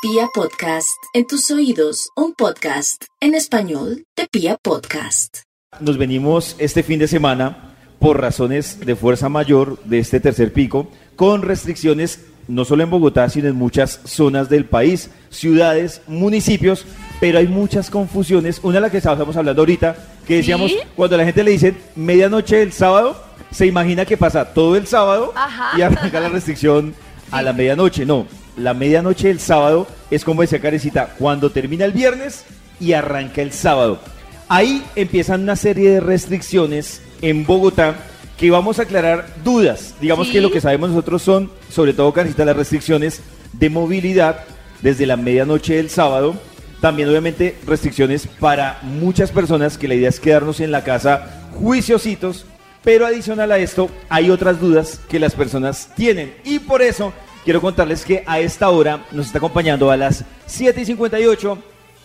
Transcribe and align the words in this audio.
Pia 0.00 0.28
Podcast, 0.32 0.96
en 1.12 1.26
tus 1.26 1.50
oídos, 1.50 2.10
un 2.14 2.32
podcast 2.32 3.04
en 3.20 3.34
español 3.34 4.04
de 4.16 4.28
Pia 4.30 4.56
Podcast. 4.62 5.38
Nos 5.80 5.98
venimos 5.98 6.54
este 6.58 6.84
fin 6.84 7.00
de 7.00 7.08
semana 7.08 7.74
por 7.98 8.20
razones 8.20 8.78
de 8.78 8.94
fuerza 8.94 9.28
mayor 9.28 9.82
de 9.84 9.98
este 9.98 10.20
tercer 10.20 10.52
pico, 10.52 10.88
con 11.16 11.42
restricciones 11.42 12.26
no 12.46 12.64
solo 12.64 12.84
en 12.84 12.90
Bogotá, 12.90 13.28
sino 13.28 13.48
en 13.48 13.56
muchas 13.56 14.00
zonas 14.04 14.48
del 14.48 14.66
país, 14.66 15.10
ciudades, 15.30 16.00
municipios, 16.06 16.84
pero 17.18 17.38
hay 17.38 17.48
muchas 17.48 17.90
confusiones. 17.90 18.60
Una 18.62 18.76
de 18.76 18.80
las 18.82 18.90
que 18.92 18.98
estábamos 18.98 19.36
hablando 19.36 19.62
ahorita, 19.62 19.96
que 20.26 20.36
decíamos, 20.36 20.70
¿Sí? 20.70 20.78
cuando 20.94 21.16
la 21.16 21.24
gente 21.24 21.42
le 21.42 21.50
dice 21.50 21.74
medianoche 21.96 22.56
del 22.58 22.72
sábado, 22.72 23.20
se 23.50 23.66
imagina 23.66 24.04
que 24.04 24.16
pasa 24.16 24.54
todo 24.54 24.76
el 24.76 24.86
sábado 24.86 25.32
Ajá. 25.34 25.76
y 25.76 25.82
arranca 25.82 26.20
la 26.20 26.28
restricción 26.28 26.94
a 27.30 27.42
la 27.42 27.52
medianoche. 27.52 28.06
No, 28.06 28.26
la 28.58 28.74
medianoche 28.74 29.28
del 29.28 29.40
sábado 29.40 29.86
es 30.10 30.24
como 30.24 30.42
decía 30.42 30.60
Carecita, 30.60 31.14
cuando 31.18 31.50
termina 31.50 31.84
el 31.84 31.92
viernes 31.92 32.44
y 32.80 32.92
arranca 32.92 33.42
el 33.42 33.52
sábado. 33.52 34.00
Ahí 34.48 34.84
empiezan 34.96 35.42
una 35.42 35.56
serie 35.56 35.90
de 35.90 36.00
restricciones 36.00 37.02
en 37.22 37.44
Bogotá 37.46 37.96
que 38.38 38.50
vamos 38.50 38.78
a 38.78 38.82
aclarar 38.82 39.26
dudas. 39.44 39.94
Digamos 40.00 40.28
Sí. 40.28 40.34
que 40.34 40.40
lo 40.40 40.50
que 40.50 40.60
sabemos 40.60 40.90
nosotros 40.90 41.22
son, 41.22 41.50
sobre 41.70 41.92
todo 41.92 42.12
Carecita, 42.12 42.44
las 42.44 42.56
restricciones 42.56 43.20
de 43.52 43.68
movilidad 43.70 44.44
desde 44.80 45.06
la 45.06 45.16
medianoche 45.16 45.74
del 45.76 45.90
sábado. 45.90 46.34
También 46.80 47.08
obviamente 47.08 47.56
restricciones 47.66 48.28
para 48.38 48.78
muchas 48.82 49.32
personas 49.32 49.76
que 49.76 49.88
la 49.88 49.94
idea 49.94 50.08
es 50.08 50.20
quedarnos 50.20 50.60
en 50.60 50.70
la 50.70 50.84
casa 50.84 51.48
juiciositos, 51.54 52.46
pero 52.84 53.04
adicional 53.04 53.50
a 53.50 53.58
esto 53.58 53.90
hay 54.08 54.30
otras 54.30 54.60
dudas 54.60 55.00
que 55.08 55.18
las 55.18 55.34
personas 55.34 55.90
tienen 55.96 56.34
y 56.44 56.60
por 56.60 56.80
eso 56.80 57.12
quiero 57.44 57.60
contarles 57.60 58.04
que 58.04 58.24
a 58.26 58.40
esta 58.40 58.68
hora 58.70 59.04
nos 59.12 59.26
está 59.26 59.38
acompañando 59.38 59.90
a 59.90 59.96
las 59.96 60.24
7 60.46 60.80
y 60.80 60.84
58 60.84 61.58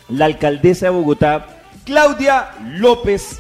la 0.10 0.26
alcaldesa 0.26 0.88
de 0.88 0.92
Bogotá, 0.92 1.48
Claudia 1.86 2.52
López. 2.64 3.40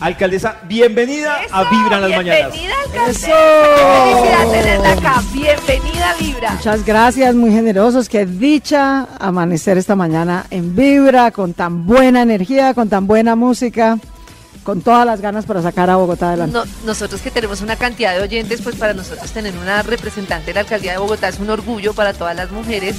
Alcaldesa, 0.00 0.56
bienvenida 0.66 1.36
a 1.52 1.62
Eso, 1.62 1.70
Vibra 1.70 1.96
en 1.96 2.02
las 2.02 2.10
mañanas. 2.10 2.52
Bienvenida, 2.52 2.74
alcaldesa. 2.84 3.28
Felicidad 4.02 4.50
tenerla 4.50 4.92
acá. 4.92 5.22
Bienvenida, 5.32 6.14
Vibra. 6.18 6.50
Muchas 6.52 6.84
gracias, 6.84 7.34
muy 7.36 7.52
generosos. 7.52 8.08
Qué 8.08 8.26
dicha 8.26 9.06
amanecer 9.20 9.78
esta 9.78 9.94
mañana 9.94 10.46
en 10.50 10.74
Vibra, 10.74 11.30
con 11.30 11.54
tan 11.54 11.86
buena 11.86 12.22
energía, 12.22 12.74
con 12.74 12.88
tan 12.88 13.06
buena 13.06 13.36
música, 13.36 13.98
con 14.64 14.80
todas 14.80 15.06
las 15.06 15.20
ganas 15.20 15.44
para 15.44 15.62
sacar 15.62 15.90
a 15.90 15.96
Bogotá 15.96 16.28
adelante. 16.28 16.54
No- 16.58 16.64
nosotros 16.84 17.20
que 17.20 17.30
tenemos 17.30 17.60
una 17.60 17.76
cantidad 17.76 18.14
de 18.14 18.22
oyentes, 18.22 18.60
pues 18.62 18.76
para 18.76 18.94
nosotros 18.94 19.30
tener 19.30 19.56
una 19.56 19.82
representante 19.82 20.46
de 20.46 20.54
la 20.54 20.60
alcaldía 20.60 20.92
de 20.92 20.98
Bogotá 20.98 21.28
es 21.28 21.38
un 21.38 21.50
orgullo 21.50 21.94
para 21.94 22.12
todas 22.14 22.34
las 22.34 22.50
mujeres. 22.50 22.96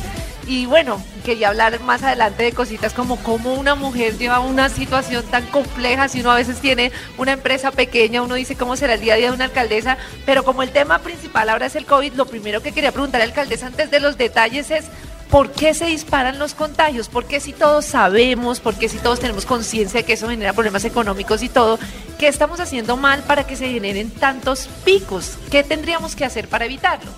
Y 0.48 0.68
bueno, 0.68 1.04
quería 1.26 1.48
hablar 1.48 1.80
más 1.82 2.04
adelante 2.04 2.44
de 2.44 2.52
cositas 2.52 2.94
como 2.94 3.18
cómo 3.18 3.56
una 3.56 3.74
mujer 3.74 4.16
lleva 4.20 4.40
una 4.42 4.70
situación 4.70 5.26
tan 5.32 5.44
compleja, 5.48 6.08
si 6.08 6.20
uno 6.22 6.30
a 6.30 6.36
veces 6.36 6.60
tiene 6.60 6.92
una 7.18 7.32
empresa 7.34 7.72
pequeña, 7.72 8.22
uno 8.22 8.36
dice 8.36 8.56
cómo 8.56 8.76
será 8.76 8.94
el 8.94 9.02
día 9.02 9.16
a 9.16 9.18
día 9.18 9.30
de 9.30 9.34
una 9.36 9.46
alcaldesa, 9.46 9.98
pero 10.24 10.44
como 10.44 10.62
el 10.62 10.70
tema 10.70 11.00
principal 11.00 11.50
ahora 11.50 11.66
es 11.66 11.76
el 11.76 11.88
COVID, 11.88 12.14
lo 12.14 12.28
primero 12.28 12.62
que 12.62 12.72
quería 12.74 12.92
preguntar 12.92 13.22
al 13.24 13.30
alcaldesa 13.30 13.66
antes 13.66 13.90
de 13.90 14.00
los 14.00 14.20
detalles 14.20 14.70
es, 14.70 14.86
¿Por 15.30 15.52
qué 15.52 15.74
se 15.74 15.86
disparan 15.88 16.38
los 16.40 16.54
contagios? 16.54 17.10
¿Por 17.10 17.26
qué 17.26 17.40
si 17.40 17.52
todos 17.52 17.86
sabemos, 17.86 18.60
por 18.60 18.76
qué 18.76 18.88
si 18.88 18.98
todos 19.00 19.20
tenemos 19.20 19.46
conciencia 19.46 20.00
de 20.02 20.06
que 20.06 20.14
eso 20.14 20.30
genera 20.30 20.54
problemas 20.54 20.86
económicos 20.86 21.42
y 21.44 21.50
todo, 21.50 21.80
qué 22.20 22.28
estamos 22.28 22.60
haciendo 22.60 22.96
mal 22.96 23.22
para 23.24 23.46
que 23.46 23.56
se 23.56 23.68
generen 23.68 24.12
tantos 24.12 24.70
picos? 24.86 25.34
¿Qué 25.50 25.64
tendríamos 25.64 26.16
que 26.16 26.26
hacer 26.26 26.48
para 26.48 26.66
evitarlo? 26.66 27.12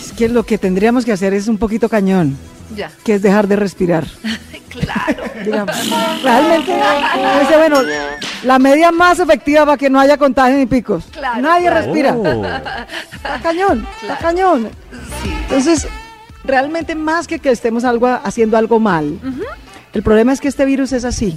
Es 0.00 0.12
que 0.12 0.28
lo 0.28 0.44
que 0.44 0.58
tendríamos 0.58 1.04
que 1.04 1.12
hacer 1.12 1.34
es 1.34 1.46
un 1.48 1.58
poquito 1.58 1.88
cañón, 1.88 2.36
Ya, 2.74 2.90
que 3.04 3.14
es 3.14 3.22
dejar 3.22 3.46
de 3.46 3.56
respirar. 3.56 4.06
claro. 4.70 5.24
digamos. 5.44 5.76
Realmente, 6.22 6.72
dice, 7.40 7.56
bueno, 7.56 7.82
la 8.44 8.58
medida 8.58 8.90
más 8.92 9.18
efectiva 9.18 9.64
para 9.66 9.76
que 9.76 9.90
no 9.90 10.00
haya 10.00 10.16
contagio 10.16 10.56
ni 10.56 10.66
picos. 10.66 11.04
Claro, 11.12 11.42
Nadie 11.42 11.68
claro. 11.68 11.84
respira. 11.84 12.14
Oh. 12.16 12.44
Está 13.14 13.40
cañón, 13.42 13.86
está 13.94 14.06
Claro. 14.06 14.20
cañón. 14.22 14.70
Sí. 15.22 15.30
Entonces, 15.42 15.88
realmente 16.44 16.94
más 16.94 17.26
que 17.26 17.38
que 17.38 17.50
estemos 17.50 17.84
algo, 17.84 18.06
haciendo 18.08 18.56
algo 18.56 18.78
mal, 18.80 19.18
el 19.92 20.02
problema 20.02 20.32
es 20.32 20.40
que 20.40 20.48
este 20.48 20.64
virus 20.64 20.92
es 20.92 21.04
así. 21.04 21.36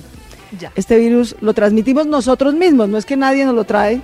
Ya. 0.59 0.71
Este 0.75 0.97
virus 0.97 1.35
lo 1.41 1.53
transmitimos 1.53 2.07
nosotros 2.07 2.53
mismos, 2.53 2.87
no 2.89 2.97
es 2.97 3.05
que 3.05 3.17
nadie 3.17 3.45
nos 3.45 3.55
lo 3.55 3.63
trae. 3.65 4.01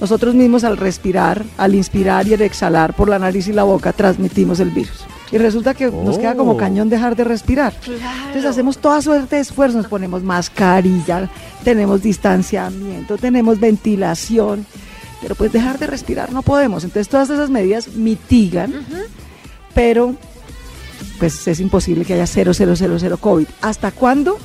Nosotros 0.00 0.32
mismos 0.34 0.62
al 0.62 0.76
respirar, 0.76 1.44
al 1.56 1.74
inspirar 1.74 2.26
y 2.28 2.34
al 2.34 2.42
exhalar 2.42 2.94
por 2.94 3.08
la 3.08 3.18
nariz 3.18 3.48
y 3.48 3.52
la 3.52 3.64
boca 3.64 3.92
transmitimos 3.92 4.60
el 4.60 4.70
virus. 4.70 5.04
Y 5.32 5.38
resulta 5.38 5.74
que 5.74 5.90
nos 5.90 6.18
queda 6.18 6.36
como 6.36 6.52
Oh. 6.52 6.56
cañón 6.56 6.88
dejar 6.88 7.16
de 7.16 7.24
respirar. 7.24 7.74
Claro. 7.82 8.00
Entonces 8.28 8.44
hacemos 8.44 8.78
toda 8.78 9.02
suerte 9.02 9.34
de 9.36 9.42
esfuerzos, 9.42 9.76
nos 9.82 9.88
ponemos 9.88 10.22
mascarilla, 10.22 11.28
tenemos 11.64 12.00
distanciamiento, 12.00 13.18
tenemos 13.18 13.58
ventilación, 13.58 14.66
pero 15.20 15.34
pues 15.34 15.52
dejar 15.52 15.78
de 15.80 15.88
respirar 15.88 16.32
no 16.32 16.42
podemos. 16.42 16.84
Entonces 16.84 17.08
todas 17.08 17.28
esas 17.30 17.50
medidas 17.50 17.88
mitigan, 17.88 18.72
pero 19.74 20.14
pues 21.18 21.46
es 21.48 21.60
imposible 21.60 22.04
que 22.04 22.14
haya 22.14 22.26
0, 22.26 22.52
0, 22.54 22.74
0, 22.76 22.96
0 22.98 23.16
COVID. 23.18 23.46
¿Hasta 23.60 23.90
cuándo? 23.90 24.38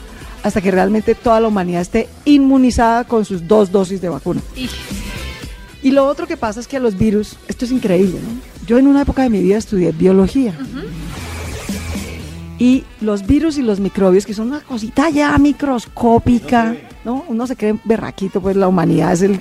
Hasta 0.44 0.60
que 0.62 0.72
realmente 0.72 1.16
toda 1.16 1.40
la 1.40 1.48
humanidad 1.48 1.82
esté 1.82 2.10
inmunizada 2.26 3.04
con 3.06 3.26
sus 3.26 3.48
dos 3.48 3.72
dosis 3.72 4.02
de 4.02 4.10
vacuna. 4.10 4.42
Y- 4.56 4.70
Y 5.82 5.92
lo 5.92 6.06
otro 6.08 6.28
que 6.28 6.38
pasa 6.38 6.60
es 6.62 6.68
que 6.68 6.80
los 6.80 6.98
virus, 6.98 7.36
esto 7.48 7.66
es 7.66 7.72
increíble, 7.72 8.18
¿no? 8.22 8.66
Yo 8.66 8.78
en 8.78 8.88
una 8.88 9.02
época 9.02 9.24
de 9.24 9.30
mi 9.30 9.42
vida 9.42 9.58
estudié 9.58 9.92
biología. 9.92 10.54
Y 12.60 12.84
los 13.02 13.26
virus 13.26 13.58
y 13.58 13.62
los 13.62 13.80
microbios, 13.80 14.26
que 14.26 14.34
son 14.34 14.48
una 14.48 14.62
cosita 14.62 15.10
ya 15.10 15.38
microscópica, 15.38 16.76
¿no? 17.04 17.26
Uno 17.28 17.48
se 17.48 17.56
cree 17.58 17.76
berraquito, 17.84 18.40
pues 18.42 18.56
la 18.56 18.68
humanidad 18.68 19.12
es 19.12 19.24
el, 19.24 19.40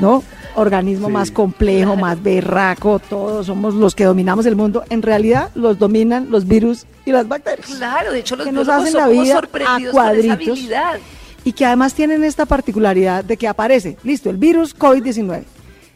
¿no? 0.00 0.22
Organismo 0.56 1.08
Sí. 1.08 1.12
más 1.12 1.30
complejo, 1.30 1.96
más 1.96 2.22
berraco, 2.22 2.98
todos 3.00 3.46
somos 3.46 3.74
los 3.74 3.94
que 3.94 4.04
dominamos 4.04 4.46
el 4.46 4.54
mundo. 4.56 4.84
En 4.88 5.02
realidad 5.02 5.50
los 5.54 5.78
dominan 5.78 6.30
los 6.30 6.46
virus 6.46 6.86
y 7.04 7.12
las 7.12 7.26
bacterias. 7.26 7.66
Claro, 7.66 8.12
de 8.12 8.20
hecho 8.20 8.36
los 8.36 8.46
Que 8.46 8.52
nos 8.52 8.68
hacen 8.68 8.94
la 8.94 9.08
vida 9.08 9.38
a 9.38 9.90
cuadritos. 9.90 10.60
y 11.44 11.52
que 11.52 11.66
además 11.66 11.92
tienen 11.94 12.22
esta 12.24 12.46
particularidad 12.46 13.24
de 13.24 13.36
que 13.36 13.48
aparece, 13.48 13.96
listo, 14.04 14.30
el 14.30 14.36
virus 14.36 14.74
COVID-19, 14.78 15.42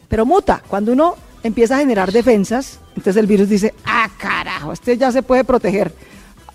pero 0.07 0.25
muta. 0.25 0.61
Cuando 0.67 0.91
uno 0.91 1.15
empieza 1.41 1.75
a 1.77 1.79
generar 1.79 2.11
defensas, 2.11 2.79
entonces 2.89 3.15
el 3.17 3.27
virus 3.27 3.47
dice, 3.49 3.73
ah, 3.85 4.09
carajo, 4.17 4.73
este 4.73 4.97
ya 4.97 5.11
se 5.11 5.23
puede 5.23 5.43
proteger. 5.45 5.93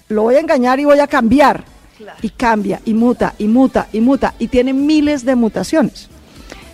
Lo 0.09 0.22
voy 0.22 0.34
a 0.37 0.41
engañar 0.41 0.78
y 0.78 0.84
voy 0.84 0.98
a 1.00 1.06
cambiar. 1.06 1.64
Claro. 1.97 2.19
Y 2.22 2.28
cambia, 2.28 2.81
y 2.84 2.93
muta, 2.93 3.34
y 3.38 3.47
muta, 3.48 3.87
y 3.93 4.00
muta, 4.00 4.34
y 4.38 4.48
tiene 4.48 4.72
miles 4.75 5.25
de 5.25 5.37
mutaciones. 5.37 6.09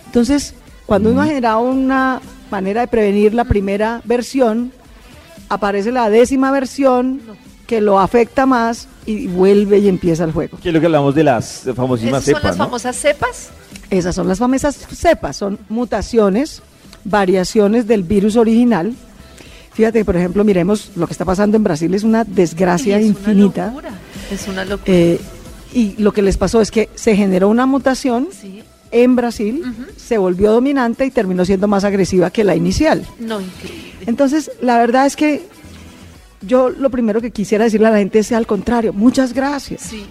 Entonces, 0.07 0.55
cuando 0.91 1.09
uno 1.11 1.21
ha 1.21 1.25
generado 1.25 1.61
una 1.61 2.19
manera 2.49 2.81
de 2.81 2.87
prevenir 2.87 3.33
la 3.33 3.45
primera 3.45 4.01
versión, 4.03 4.73
aparece 5.47 5.89
la 5.89 6.09
décima 6.09 6.51
versión 6.51 7.21
que 7.65 7.79
lo 7.79 7.97
afecta 7.97 8.45
más 8.45 8.89
y 9.05 9.27
vuelve 9.27 9.77
y 9.77 9.87
empieza 9.87 10.25
el 10.25 10.33
juego. 10.33 10.57
Que 10.61 10.67
es 10.67 10.73
lo 10.73 10.81
que 10.81 10.87
hablamos 10.87 11.15
de 11.15 11.23
las 11.23 11.63
famosísimas 11.73 12.27
¿Esas 12.27 12.33
son 12.33 12.35
cepas, 12.35 12.43
las 12.43 12.57
¿no? 12.57 12.65
famosas 12.65 12.95
cepas? 12.97 13.49
Esas 13.89 14.13
son 14.13 14.27
las 14.27 14.39
famosas 14.39 14.75
cepas, 14.75 15.37
son 15.37 15.59
mutaciones, 15.69 16.61
variaciones 17.05 17.87
del 17.87 18.03
virus 18.03 18.35
original. 18.35 18.93
Fíjate, 19.71 20.03
por 20.03 20.17
ejemplo, 20.17 20.43
miremos 20.43 20.91
lo 20.97 21.07
que 21.07 21.13
está 21.13 21.23
pasando 21.23 21.55
en 21.55 21.63
Brasil, 21.63 21.93
es 21.93 22.03
una 22.03 22.25
desgracia 22.25 22.97
es 22.97 23.05
infinita. 23.05 23.67
Una 23.67 23.75
locura. 23.75 23.91
Es 24.29 24.47
una 24.49 24.65
locura. 24.65 24.91
Eh, 24.93 25.21
y 25.71 25.95
lo 26.01 26.11
que 26.11 26.21
les 26.21 26.35
pasó 26.35 26.59
es 26.59 26.69
que 26.69 26.89
se 26.95 27.15
generó 27.15 27.47
una 27.47 27.65
mutación 27.65 28.27
sí. 28.29 28.61
En 28.91 29.15
Brasil, 29.15 29.63
se 29.95 30.17
volvió 30.17 30.51
dominante 30.51 31.05
y 31.05 31.11
terminó 31.11 31.45
siendo 31.45 31.67
más 31.67 31.83
agresiva 31.83 32.29
que 32.29 32.43
la 32.43 32.55
inicial. 32.55 33.05
No, 33.19 33.39
increíble. 33.39 33.93
Entonces, 34.05 34.51
la 34.61 34.77
verdad 34.77 35.05
es 35.05 35.15
que 35.15 35.47
yo 36.41 36.69
lo 36.69 36.89
primero 36.89 37.21
que 37.21 37.31
quisiera 37.31 37.65
decirle 37.65 37.87
a 37.87 37.91
la 37.91 37.97
gente 37.97 38.19
es 38.19 38.31
al 38.31 38.47
contrario, 38.47 38.93
muchas 38.93 39.33
gracias. 39.33 39.81
Sí. 39.81 40.05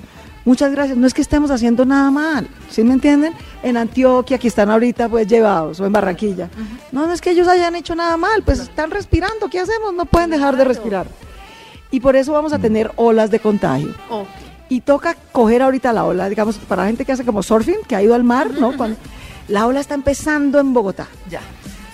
Muchas 0.45 0.73
gracias. 0.73 0.97
No 0.97 1.07
es 1.07 1.13
que 1.13 1.21
estemos 1.21 1.51
haciendo 1.51 1.85
nada 1.85 2.11
mal, 2.11 2.49
¿sí 2.71 2.83
me 2.83 2.95
entienden? 2.95 3.35
En 3.63 3.77
Antioquia, 3.77 4.39
que 4.39 4.49
están 4.49 4.71
ahorita 4.71 5.09
pues 5.09 5.27
llevados, 5.27 5.81
o 5.81 5.87
en 5.87 5.93
Barranquilla. 5.93 6.49
No, 6.93 7.07
no 7.07 7.13
es 7.13 7.21
que 7.21 7.31
ellos 7.31 7.47
hayan 7.47 7.77
hecho 7.77 7.95
nada 7.95 8.17
mal, 8.17 8.43
pues 8.43 8.59
están 8.59 8.91
respirando. 8.91 9.49
¿Qué 9.51 9.61
hacemos? 9.61 9.93
No 9.93 10.07
pueden 10.07 10.31
dejar 10.31 10.57
de 10.57 10.65
respirar. 10.65 11.07
Y 11.91 12.01
por 12.01 12.17
eso 12.17 12.33
vamos 12.33 12.53
a 12.53 12.59
tener 12.59 12.91
olas 12.97 13.31
de 13.31 13.41
contagio. 13.41 13.95
Y 14.71 14.81
toca 14.81 15.15
coger 15.33 15.61
ahorita 15.61 15.93
la 15.93 16.05
ola, 16.05 16.31
digamos, 16.31 16.57
para 16.57 16.83
la 16.83 16.89
gente 16.89 17.05
que 17.05 17.13
hace 17.13 17.27
como 17.27 17.43
surfing, 17.43 17.83
que 17.87 17.97
ha 17.97 18.03
ido 18.03 18.15
al 18.15 18.25
mar, 18.25 18.51
¿no? 18.59 18.75
Cuando 18.75 18.97
la 19.49 19.67
ola 19.67 19.81
está 19.81 19.95
empezando 19.95 20.59
en 20.59 20.73
Bogotá. 20.73 21.09
Ya. 21.29 21.43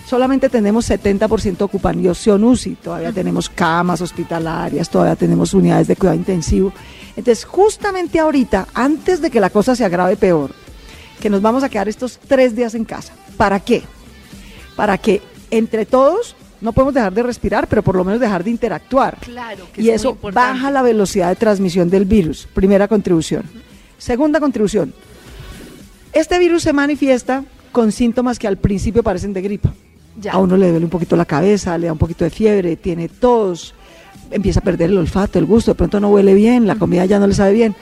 Solamente 0.07 0.49
tenemos 0.49 0.89
70% 0.89 1.63
ocupación 1.63 2.45
UCI, 2.45 2.77
todavía 2.77 3.13
tenemos 3.13 3.49
camas 3.49 4.01
hospitalarias, 4.01 4.89
todavía 4.89 5.17
tenemos 5.17 5.53
unidades 5.53 5.89
de 5.89 5.97
cuidado 5.97 6.17
intensivo. 6.17 6.73
Entonces, 7.17 7.45
justamente 7.45 8.21
ahorita, 8.21 8.69
antes 8.73 9.21
de 9.21 9.31
que 9.31 9.41
la 9.41 9.51
cosa 9.51 9.75
se 9.75 9.85
agrave 9.85 10.17
peor, 10.17 10.53
que 11.21 11.29
nos 11.29 11.43
vamos 11.43 11.65
a 11.65 11.69
quedar 11.69 11.89
estos 11.89 12.19
tres 12.19 12.55
días 12.55 12.75
en 12.75 12.85
casa. 12.85 13.15
¿Para 13.37 13.59
qué? 13.59 13.83
Para 14.77 14.99
que 14.99 15.23
entre 15.51 15.87
todos 15.87 16.37
No 16.61 16.73
podemos 16.73 16.95
dejar 16.95 17.13
de 17.13 17.23
respirar, 17.23 17.67
pero 17.69 17.83
por 17.83 17.97
lo 17.97 18.05
menos 18.05 18.21
dejar 18.21 18.43
de 18.43 18.51
interactuar. 18.51 19.19
Claro, 19.21 19.67
que 19.73 19.83
y 19.83 19.91
es 19.91 19.97
eso 19.97 20.17
baja 20.33 20.71
la 20.71 20.83
velocidad 20.83 21.29
de 21.29 21.37
transmisión 21.37 21.91
del 21.91 22.05
virus. 22.05 22.49
Primera 22.53 22.89
contribución. 22.89 23.45
Segunda 23.99 24.41
contribución. 24.41 24.93
Este 26.13 26.39
virus 26.39 26.63
se 26.63 26.73
manifiesta 26.73 27.45
con 27.73 27.93
síntomas 27.93 28.39
que 28.39 28.49
al 28.49 28.57
principio 28.57 29.03
parecen 29.03 29.33
de 29.33 29.43
gripa. 29.43 29.73
Ya. 30.19 30.33
A 30.33 30.39
uno 30.39 30.57
le 30.57 30.71
duele 30.71 30.85
un 30.85 30.91
poquito 30.91 31.15
la 31.15 31.27
cabeza, 31.27 31.77
le 31.77 31.89
da 31.89 31.93
un 31.93 31.99
poquito 31.99 32.25
de 32.25 32.31
fiebre, 32.31 32.77
tiene 32.77 33.11
tos, 33.11 33.75
empieza 34.31 34.61
a 34.61 34.63
perder 34.63 34.91
el 34.91 34.97
olfato, 34.97 35.39
el 35.39 35.45
gusto, 35.45 35.73
de 35.73 35.75
pronto 35.75 36.01
no 36.01 36.09
huele 36.09 36.33
bien, 36.33 36.67
la 36.67 36.77
comida 36.77 37.05
ya 37.05 37.19
no 37.19 37.27
le 37.27 37.35
sabe 37.35 37.53
bien. 37.53 37.77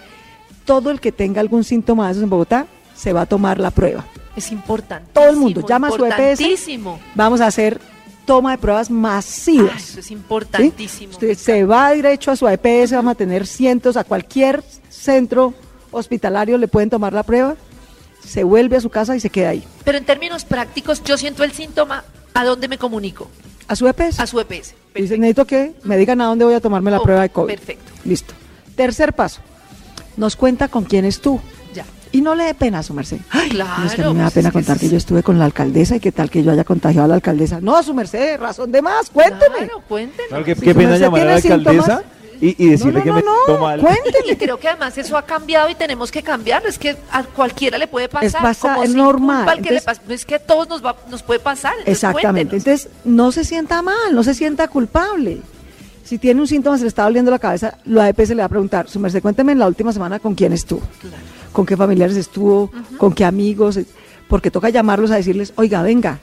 Todo 0.65 0.91
el 0.91 0.99
que 1.01 1.13
tenga 1.13 1.41
algún 1.41 1.63
síntoma 1.63 2.07
de 2.07 2.13
esos 2.13 2.25
en 2.25 2.31
Bogotá 2.31 2.67
se 2.97 3.13
va 3.13 3.23
a 3.23 3.27
tomar 3.27 3.61
la 3.61 3.71
prueba. 3.71 4.05
Es 4.35 4.51
importante. 4.51 5.11
Todo 5.13 5.29
el 5.29 5.37
mundo 5.37 5.65
llama 5.67 5.89
a 5.89 5.91
su 5.93 6.05
EPS. 6.05 6.69
Vamos 7.15 7.41
a 7.41 7.47
hacer 7.47 7.81
toma 8.27 8.53
de 8.53 8.59
pruebas 8.59 8.91
masivas. 8.91 9.91
eso 9.91 10.01
es 10.01 10.07
¿sí? 10.07 10.15
importantísimo. 10.15 11.13
Usted 11.13 11.37
se 11.37 11.65
va 11.65 11.91
derecho 11.91 12.31
a 12.31 12.37
su 12.37 12.49
EPS, 12.49 12.93
vamos 12.93 13.13
a 13.13 13.15
tener 13.15 13.47
cientos, 13.47 13.97
a 13.97 14.05
cualquier 14.05 14.63
centro 14.89 15.55
hospitalario 15.91 16.59
le 16.59 16.69
pueden 16.69 16.91
tomar 16.91 17.13
la 17.13 17.23
prueba, 17.23 17.55
se 18.25 18.43
vuelve 18.45 18.77
a 18.77 18.81
su 18.81 18.91
casa 18.91 19.15
y 19.15 19.21
se 19.21 19.31
queda 19.31 19.51
ahí. 19.51 19.65
Pero 19.85 19.99
en 19.99 20.05
términos 20.05 20.45
prácticos, 20.45 21.03
yo 21.05 21.17
siento 21.17 21.45
el 21.45 21.53
síntoma, 21.53 22.05
¿a 22.35 22.45
dónde 22.45 22.69
me 22.69 22.79
comunico? 22.79 23.29
A 23.69 23.77
su 23.77 23.87
EPS. 23.89 24.21
A 24.21 24.27
su 24.27 24.41
EPS. 24.41 24.75
Dice, 24.95 25.19
necesito 25.19 25.47
que 25.47 25.75
me 25.85 25.97
digan 25.97 26.21
a 26.21 26.27
dónde 26.27 26.45
voy 26.45 26.55
a 26.55 26.61
tomarme 26.61 26.91
la 26.91 26.99
Oh, 26.99 27.03
prueba 27.03 27.23
de 27.23 27.31
COVID. 27.31 27.55
perfecto. 27.55 27.93
Listo. 28.05 28.35
Tercer 28.77 29.13
paso. 29.13 29.41
Nos 30.17 30.37
cuenta 30.37 30.69
con 30.69 30.85
quién 30.85 31.05
estuvo. 31.05 31.41
Ya. 31.41 31.54
Y 32.15 32.21
no 32.21 32.35
le 32.35 32.45
dé 32.45 32.55
pena 32.55 32.83
su 32.83 32.95
merced. 32.95 33.19
Ay, 33.31 33.49
Claro, 33.51 33.85
es 33.85 33.95
que 33.95 34.03
a 34.03 34.09
mí 34.09 34.13
me 34.15 34.19
da 34.21 34.25
pues 34.27 34.35
pena 34.35 34.49
que 34.51 34.53
contar 34.55 34.77
es- 34.77 34.83
que 34.83 34.89
yo 34.89 34.97
estuve 34.97 35.23
con 35.23 35.39
la 35.39 35.45
alcaldesa 35.47 35.97
y 35.97 36.01
qué 36.01 36.13
tal 36.13 36.31
que 36.31 36.43
yo 36.43 36.53
haya 36.53 36.65
contagiado 36.65 37.05
a 37.07 37.09
la 37.09 37.15
alcaldesa. 37.17 37.61
No, 37.61 37.83
su 37.83 37.93
merced, 37.93 38.39
razón 38.39 38.71
de 38.73 38.81
más, 38.83 39.11
cuénteme. 39.11 39.57
Claro. 39.67 39.83
Claro, 40.29 40.45
qué, 40.45 40.55
Si 40.55 40.61
qué 40.61 40.73
su 40.73 40.79
pena 40.79 40.97
llamar 40.97 41.21
a 41.23 41.25
la 41.25 41.35
alcaldesa 41.35 41.83
síntomas- 41.99 42.03
y, 42.41 42.65
y 42.65 42.69
decirle 42.69 42.93
no, 42.93 42.99
no, 42.99 43.05
que 43.05 43.09
no, 43.11 43.17
me 43.17 43.23
no, 43.23 43.33
toma 43.47 43.79
cuénteme. 43.79 44.33
Y 44.33 44.37
creo 44.37 44.59
que 44.59 44.69
además 44.69 44.97
eso 44.99 45.17
ha 45.17 45.23
cambiado 45.23 45.69
y 45.71 45.75
tenemos 45.75 46.11
que 46.13 46.23
cambiarlo. 46.23 46.69
Es 46.69 46.79
que 46.79 46.97
a 47.11 47.23
cualquiera 47.25 47.79
le 47.79 47.87
puede 47.89 48.09
pasar. 48.09 48.27
Es 48.27 48.35
pasa- 48.35 48.73
como 48.75 48.85
es 48.85 48.95
normal. 48.95 49.61
que 49.63 49.71
le 49.73 49.81
pasa. 49.81 50.01
es 50.09 50.25
que 50.25 50.37
a 50.37 50.39
todos 50.39 50.69
nos, 50.69 50.85
va, 50.85 50.95
nos 51.11 51.23
puede 51.23 51.41
pasar. 51.41 51.73
entonces 51.79 51.95
Exactamente. 51.95 52.51
cuéntenos. 52.51 52.87
Entonces, 52.87 52.89
no 53.05 53.33
se 53.33 53.45
sienta 53.45 53.83
mal, 53.83 54.13
no 54.15 54.23
se 54.23 54.35
sienta 54.35 54.69
culpable. 54.69 55.41
Si 56.05 56.19
tiene 56.19 56.41
un 56.41 56.47
síntoma, 56.47 56.77
se 56.77 56.85
le 56.85 56.89
está 56.89 57.05
doliendo 57.05 57.31
la 57.31 57.39
cabeza, 57.39 57.79
la 57.87 58.09
EPS 58.11 58.31
le 58.31 58.37
va 58.37 58.45
a 58.45 58.49
preguntar, 58.49 58.89
su 58.89 59.01
merced, 59.01 59.23
cuénteme 59.23 59.53
en 59.53 59.59
la 59.59 59.67
última 59.67 59.93
semana 59.93 60.19
con 60.19 60.35
quién 60.35 60.53
estuvo, 60.53 60.83
con 61.51 61.65
qué 61.65 61.77
familiares 61.77 62.17
estuvo, 62.17 62.71
con 62.99 63.15
qué 63.15 63.25
amigos, 63.25 63.79
porque 64.29 64.51
toca 64.51 64.69
llamarlos 64.69 65.11
a 65.11 65.17
decirles, 65.17 65.55
oiga, 65.57 65.83
venga, 65.83 66.19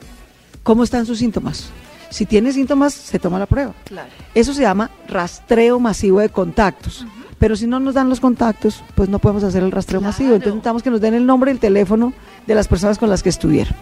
¿cómo 0.62 0.84
están 0.84 1.04
sus 1.04 1.18
síntomas? 1.18 1.70
Si 2.10 2.26
tiene 2.26 2.52
síntomas, 2.52 2.92
se 2.94 3.18
toma 3.18 3.38
la 3.38 3.46
prueba. 3.46 3.74
Claro. 3.84 4.08
Eso 4.34 4.54
se 4.54 4.62
llama 4.62 4.90
rastreo 5.08 5.80
masivo 5.80 6.20
de 6.20 6.28
contactos. 6.28 7.06
Pero 7.38 7.56
si 7.56 7.66
no 7.66 7.80
nos 7.80 7.94
dan 7.94 8.08
los 8.08 8.20
contactos, 8.20 8.84
pues 8.94 9.08
no 9.08 9.18
podemos 9.18 9.42
hacer 9.42 9.64
el 9.64 9.72
rastreo 9.72 10.00
masivo. 10.00 10.34
Entonces 10.34 10.52
necesitamos 10.52 10.82
que 10.82 10.90
nos 10.90 11.00
den 11.00 11.14
el 11.14 11.26
nombre 11.26 11.50
y 11.50 11.54
el 11.54 11.58
teléfono 11.58 12.12
de 12.46 12.54
las 12.54 12.68
personas 12.68 12.98
con 12.98 13.10
las 13.10 13.22
que 13.22 13.30
estuvieron. 13.30 13.74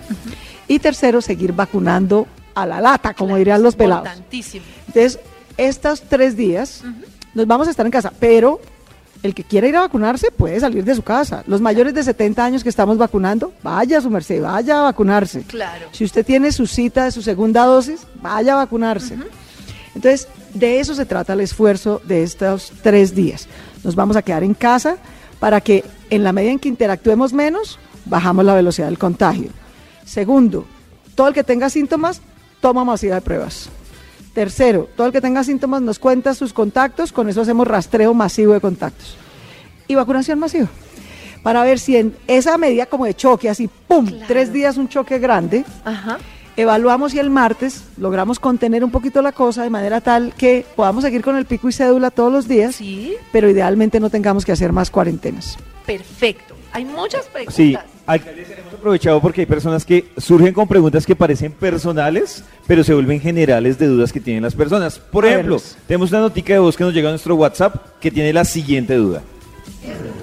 Y 0.67 0.79
tercero, 0.79 1.21
seguir 1.21 1.53
vacunando 1.53 2.27
a 2.55 2.65
la 2.65 2.81
lata, 2.81 3.13
como 3.13 3.31
Claro, 3.31 3.39
dirían 3.39 3.63
los 3.63 3.77
pelados. 3.77 4.07
Importantísimo. 4.07 4.65
Entonces, 4.87 5.19
estos 5.61 6.03
tres 6.03 6.37
días 6.37 6.83
nos 7.35 7.47
vamos 7.47 7.69
a 7.69 7.71
estar 7.71 7.85
en 7.85 7.93
casa, 7.93 8.13
pero 8.19 8.61
el 9.23 9.35
que 9.35 9.45
quiera 9.45 9.69
ir 9.69 9.77
a 9.77 9.81
vacunarse 9.81 10.31
puede 10.31 10.59
salir 10.59 10.85
de 10.85 10.95
su 10.95 11.03
casa. 11.03 11.45
Los 11.47 11.61
mayores 11.61 11.93
de 11.93 12.03
70 12.03 12.43
años 12.43 12.63
que 12.63 12.71
estamos 12.71 12.97
vacunando, 12.97 13.53
vaya 13.63 13.99
a 13.99 14.01
su 14.01 14.09
merced, 14.09 14.43
vaya 14.43 14.81
a 14.81 14.83
vacunarse. 14.85 15.43
Claro. 15.43 15.89
Si 15.93 16.05
usted 16.05 16.25
tiene 16.25 16.51
su 16.53 16.67
cita 16.67 17.05
de 17.05 17.13
su 17.13 17.21
segunda 17.21 17.67
dosis, 17.67 18.07
vaya 18.23 18.55
a 18.55 18.57
vacunarse. 18.57 19.19
Entonces, 19.95 20.29
de 20.55 20.81
eso 20.81 20.95
se 20.95 21.05
trata 21.05 21.35
el 21.35 21.41
esfuerzo 21.41 22.01
de 22.05 22.23
estos 22.23 22.73
tres 22.83 23.15
días. 23.15 23.47
Nos 23.85 23.95
vamos 23.95 24.17
a 24.17 24.23
quedar 24.23 24.43
en 24.43 24.55
casa 24.55 24.97
para 25.39 25.61
que 25.61 25.85
en 26.09 26.25
la 26.25 26.33
medida 26.33 26.53
en 26.53 26.59
que 26.59 26.69
interactuemos 26.69 27.35
menos, 27.35 27.79
bajamos 28.07 28.47
la 28.47 28.55
velocidad 28.55 28.87
del 28.87 28.99
contagio. 28.99 29.51
Segundo, 30.07 30.65
todo 31.15 31.29
el 31.29 31.35
que 31.35 31.45
tenga 31.45 31.69
síntomas, 31.69 32.23
toma 32.61 32.85
masiva 32.85 33.17
de 33.17 33.21
pruebas. 33.21 33.69
Tercero, 34.35 34.89
todo 34.97 35.09
el 35.09 35.13
que 35.13 35.21
tenga 35.21 35.43
síntomas 35.43 35.83
nos 35.83 35.99
cuenta 35.99 36.35
sus 36.35 36.53
contactos, 36.53 37.13
con 37.13 37.29
eso 37.29 37.41
hacemos 37.41 37.67
rastreo 37.67 38.15
masivo 38.15 38.53
de 38.53 38.61
contactos. 38.61 39.17
Y 39.89 39.97
vacunación 39.97 40.39
masiva. 40.39 40.69
Para 41.43 41.65
ver 41.65 41.79
si 41.79 41.97
en 41.97 42.15
esa 42.29 42.57
medida 42.59 42.87
como 42.87 43.07
de 43.07 43.15
choque, 43.15 43.49
así, 43.49 43.69
¡pum! 43.89 44.07
Claro. 44.07 44.25
Tres 44.29 44.53
días 44.53 44.77
un 44.77 44.89
choque 44.89 45.19
grande, 45.19 45.65
Ajá. 45.85 46.19
evaluamos 46.57 47.15
y 47.15 47.19
el 47.19 47.31
martes 47.31 47.85
logramos 47.97 48.39
contener 48.39 48.85
un 48.85 48.91
poquito 48.91 49.21
la 49.23 49.33
cosa 49.33 49.63
de 49.65 49.71
manera 49.71 50.01
tal 50.01 50.33
que 50.35 50.65
podamos 50.77 51.03
seguir 51.03 51.23
con 51.23 51.37
el 51.37 51.47
pico 51.47 51.69
y 51.69 51.73
cédula 51.73 52.11
todos 52.11 52.31
los 52.33 52.47
días, 52.47 52.77
Sí, 52.77 53.15
pero 53.33 53.49
idealmente 53.51 53.99
no 54.01 54.11
tengamos 54.11 54.45
que 54.45 54.53
hacer 54.53 54.71
más 54.73 54.91
cuarentenas. 54.91 55.57
perfecto. 55.87 56.55
Hay 56.73 56.85
muchas 56.85 57.27
preguntas. 57.27 57.57
Sí, 57.57 57.77
alcaldesa, 58.13 58.55
hemos 58.59 58.75
aprovechado 58.75 59.21
porque 59.21 59.43
hay 59.43 59.47
personas 59.47 59.85
que 59.85 60.07
surgen 60.17 60.53
con 60.53 60.67
preguntas 60.67 61.07
que 61.07 61.17
parecen 61.17 61.53
personales, 61.53 62.45
pero 62.67 62.85
se 62.85 62.95
vuelven 62.95 63.21
generales 63.21 63.79
de 63.79 63.87
dudas 63.87 64.13
que 64.13 64.21
tienen 64.21 64.43
las 64.43 64.55
personas. 64.55 64.99
Por 64.99 65.25
A 65.25 65.29
ver, 65.29 65.39
ejemplo, 65.39 65.61
tenemos 65.87 66.11
una 66.11 66.21
notica 66.21 66.53
de 66.53 66.59
voz 66.59 66.77
que 66.77 66.85
nos 66.85 66.95
llega 66.95 67.09
a 67.09 67.13
nuestro 67.13 67.35
WhatsApp 67.35 67.99
que 68.01 68.11
tiene 68.11 68.33
la 68.33 68.45
siguiente 68.45 68.95
duda. 68.95 69.23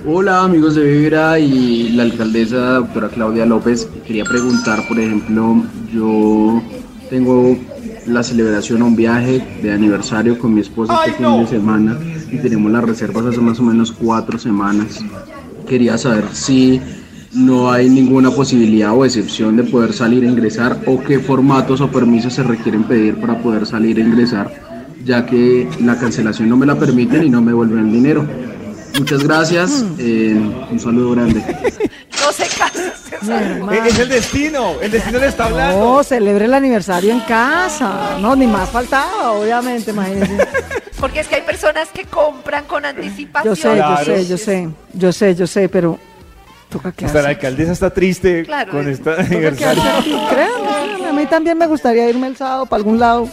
Hola 0.06 0.44
amigos 0.44 0.76
de 0.76 0.84
Vibra 0.84 1.40
y 1.40 1.90
la 1.90 2.04
alcaldesa 2.04 2.74
doctora 2.76 3.10
Claudia 3.10 3.46
López. 3.46 3.88
Quería 4.06 4.24
preguntar, 4.24 4.88
por 4.88 5.00
ejemplo, 5.00 5.64
yo 5.92 6.62
tengo 7.10 7.58
la 8.06 8.24
celebración 8.24 8.82
a 8.82 8.86
un 8.86 8.96
viaje 8.96 9.46
de 9.62 9.72
aniversario 9.74 10.40
con 10.40 10.54
mi 10.54 10.62
esposa 10.62 10.94
este 11.06 11.24
fin 11.24 11.40
de 11.42 11.48
semana 11.48 12.00
y 12.32 12.38
tenemos 12.38 12.72
las 12.72 12.84
reservas 12.84 13.26
hace 13.26 13.40
más 13.40 13.60
o 13.60 13.64
menos 13.64 13.92
cuatro 13.92 14.40
semanas. 14.40 15.00
Quería 15.68 15.98
saber 15.98 16.26
si 16.32 16.80
no 17.34 17.72
hay 17.72 17.90
ninguna 17.90 18.32
posibilidad 18.32 18.94
o 18.94 19.06
excepción 19.06 19.58
de 19.58 19.64
poder 19.64 19.94
salir 19.94 20.24
e 20.24 20.28
ingresar 20.28 20.80
o 20.86 21.02
qué 21.02 21.20
formatos 21.20 21.82
o 21.82 21.90
permisos 21.92 22.34
se 22.34 22.44
requieren 22.44 22.84
pedir 22.84 23.20
para 23.20 23.38
poder 23.40 23.66
salir 23.66 24.00
e 24.00 24.02
ingresar, 24.02 24.52
ya 25.04 25.26
que 25.26 25.68
la 25.82 25.98
cancelación 25.98 26.50
no 26.50 26.58
me 26.58 26.66
la 26.66 26.76
permiten 26.76 27.24
y 27.26 27.30
no 27.30 27.42
me 27.42 27.52
devuelven 27.52 27.80
el 27.88 27.92
dinero. 27.92 28.26
Muchas 28.98 29.24
gracias, 29.24 29.86
eh, 30.00 30.36
un 30.72 30.80
saludo 30.80 31.12
grande. 31.12 31.44
No 32.20 32.34
se 32.34 32.48
casa. 32.58 32.94
César. 33.10 33.44
Eh, 33.72 33.82
Es 33.88 34.00
el 34.00 34.10
destino, 34.10 34.74
el 34.82 34.92
destino 34.92 35.20
le 35.20 35.28
está 35.28 35.46
hablando. 35.46 35.80
No, 35.80 36.04
celebre 36.04 36.46
el 36.46 36.54
aniversario 36.54 37.14
en 37.14 37.22
casa. 37.22 38.18
No, 38.20 38.36
ni 38.36 38.48
más 38.48 38.70
faltaba, 38.70 39.32
obviamente, 39.32 39.92
imagínense. 39.92 40.46
Porque 41.00 41.22
es 41.22 41.28
que 41.28 41.36
hay 41.36 41.42
personas 41.44 41.88
que 41.94 42.04
compran 42.06 42.66
con 42.66 42.84
anticipación. 42.84 43.56
Yo 43.56 43.56
sé, 43.56 43.78
yo 43.78 44.04
sé, 44.04 44.26
yo 44.28 44.38
sé, 44.38 44.70
yo 44.94 45.12
sé, 45.14 45.36
yo 45.36 45.48
sé, 45.48 45.70
pero 45.70 46.00
toca 46.70 46.92
que 46.92 47.06
Hasta 47.06 47.22
la 47.22 47.30
alcaldesa 47.30 47.72
está 47.72 47.90
triste 47.90 48.44
Claro, 48.44 48.72
con 48.72 48.82
es- 48.88 49.00
este 49.00 49.10
Toca 49.12 49.22
aniversario. 49.22 49.84
créanme, 50.30 51.08
A 51.08 51.14
mí 51.14 51.26
también 51.26 51.58
me 51.58 51.68
gustaría 51.68 52.10
irme 52.10 52.28
el 52.28 52.36
sábado 52.38 52.66
para 52.66 52.78
algún 52.80 53.00
lado. 53.00 53.30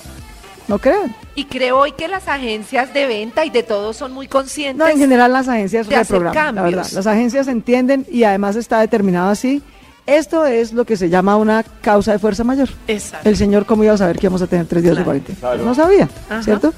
¿No 0.66 0.78
crean? 0.78 1.14
Y 1.34 1.44
creo 1.44 1.78
hoy 1.78 1.92
que 1.92 2.08
las 2.08 2.26
agencias 2.26 2.94
de 2.94 3.06
venta 3.06 3.44
y 3.44 3.50
de 3.50 3.62
todo 3.62 3.92
son 3.92 4.12
muy 4.12 4.28
conscientes. 4.28 4.78
No, 4.78 4.88
en 4.88 4.96
general 4.98 5.30
las 5.32 5.46
agencias 5.46 5.86
de 5.88 5.96
hacer 5.96 6.22
la 6.22 6.30
verdad. 6.52 6.86
Las 6.92 7.06
agencias 7.06 7.48
entienden 7.48 8.06
y 8.10 8.24
además 8.24 8.56
está 8.56 8.80
determinado 8.80 9.28
así. 9.30 9.62
Esto 10.06 10.46
es 10.46 10.72
lo 10.72 10.84
que 10.86 10.96
se 10.96 11.08
llama 11.10 11.36
una 11.36 11.62
causa 11.82 12.12
de 12.12 12.18
fuerza 12.18 12.44
mayor. 12.44 12.68
Exacto. 12.88 13.28
El 13.28 13.36
señor, 13.36 13.66
¿cómo 13.66 13.84
iba 13.84 13.92
a 13.94 13.98
saber 13.98 14.16
que 14.18 14.26
íbamos 14.26 14.40
a 14.42 14.46
tener 14.46 14.64
tres 14.66 14.82
días 14.82 14.96
de 14.96 15.04
cuarentena? 15.04 15.38
Claro. 15.38 15.64
No 15.64 15.74
sabía, 15.74 16.08
Ajá. 16.30 16.42
¿cierto? 16.42 16.72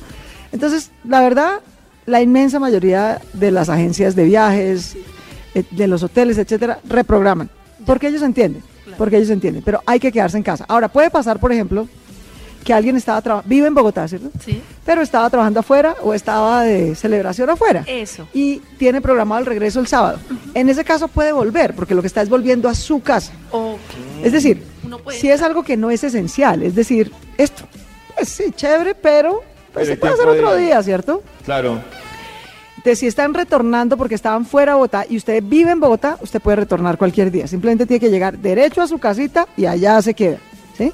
Entonces, 0.52 0.90
la 1.04 1.20
verdad, 1.20 1.60
la 2.06 2.20
inmensa 2.22 2.58
mayoría 2.58 3.20
de 3.34 3.50
las 3.52 3.68
agencias 3.68 4.16
de 4.16 4.24
viajes, 4.24 4.94
eh, 4.96 5.02
de 5.70 5.86
los 5.86 6.02
hoteles, 6.02 6.38
etcétera, 6.38 6.78
reprograman. 6.84 7.48
Porque 7.84 8.08
ellos 8.08 8.22
entienden, 8.22 8.62
porque 8.98 9.16
ellos 9.16 9.30
entienden. 9.30 9.62
Pero 9.64 9.82
hay 9.86 10.00
que 10.00 10.10
quedarse 10.12 10.36
en 10.36 10.42
casa. 10.42 10.64
Ahora, 10.68 10.88
puede 10.88 11.10
pasar, 11.10 11.38
por 11.38 11.52
ejemplo, 11.52 11.88
que 12.66 12.74
alguien 12.74 12.96
estaba 12.96 13.22
trabajando, 13.22 13.48
vive 13.48 13.68
en 13.68 13.74
Bogotá, 13.74 14.08
¿cierto? 14.08 14.28
Sí. 14.44 14.60
Pero 14.84 15.00
estaba 15.00 15.30
trabajando 15.30 15.60
afuera 15.60 15.94
o 16.02 16.12
estaba 16.12 16.64
de 16.64 16.96
celebración 16.96 17.48
afuera 17.48 17.84
Eso. 17.86 18.26
y 18.34 18.58
tiene 18.76 19.00
programado 19.00 19.38
el 19.40 19.46
regreso 19.46 19.78
el 19.78 19.86
sábado. 19.86 20.18
En 20.52 20.68
ese 20.68 20.84
caso 20.84 21.06
puede 21.06 21.30
volver, 21.30 21.74
porque 21.74 21.94
lo 21.94 22.00
que 22.00 22.08
está 22.08 22.22
es 22.22 22.28
volviendo 22.28 22.68
a 22.68 22.74
su 22.74 23.00
casa. 23.00 23.32
Ok. 23.52 23.78
Es 24.24 24.32
decir, 24.32 24.64
Uno 24.84 24.98
puede 24.98 25.16
si 25.16 25.30
es 25.30 25.42
algo 25.42 25.62
que 25.62 25.76
no 25.76 25.92
es 25.92 26.02
esencial, 26.02 26.64
es 26.64 26.74
decir, 26.74 27.12
esto, 27.38 27.62
pues 28.16 28.30
sí, 28.30 28.46
chévere, 28.50 28.96
pero 28.96 29.42
pues, 29.72 29.86
Pero 29.86 29.86
se 29.86 29.96
puede 29.98 30.14
hacer 30.14 30.28
otro 30.28 30.56
día, 30.56 30.82
¿cierto? 30.82 31.22
Claro. 31.44 31.78
Entonces, 32.86 33.00
si 33.00 33.06
están 33.08 33.34
retornando 33.34 33.96
porque 33.96 34.14
estaban 34.14 34.46
fuera 34.46 34.70
de 34.70 34.76
Bogotá 34.76 35.06
y 35.10 35.16
usted 35.16 35.42
vive 35.44 35.72
en 35.72 35.80
Bogotá, 35.80 36.18
usted 36.20 36.40
puede 36.40 36.58
retornar 36.58 36.96
cualquier 36.96 37.32
día. 37.32 37.48
Simplemente 37.48 37.84
tiene 37.84 37.98
que 37.98 38.10
llegar 38.10 38.38
derecho 38.38 38.80
a 38.80 38.86
su 38.86 38.98
casita 38.98 39.48
y 39.56 39.66
allá 39.66 40.00
se 40.02 40.14
queda, 40.14 40.38
¿sí? 40.78 40.92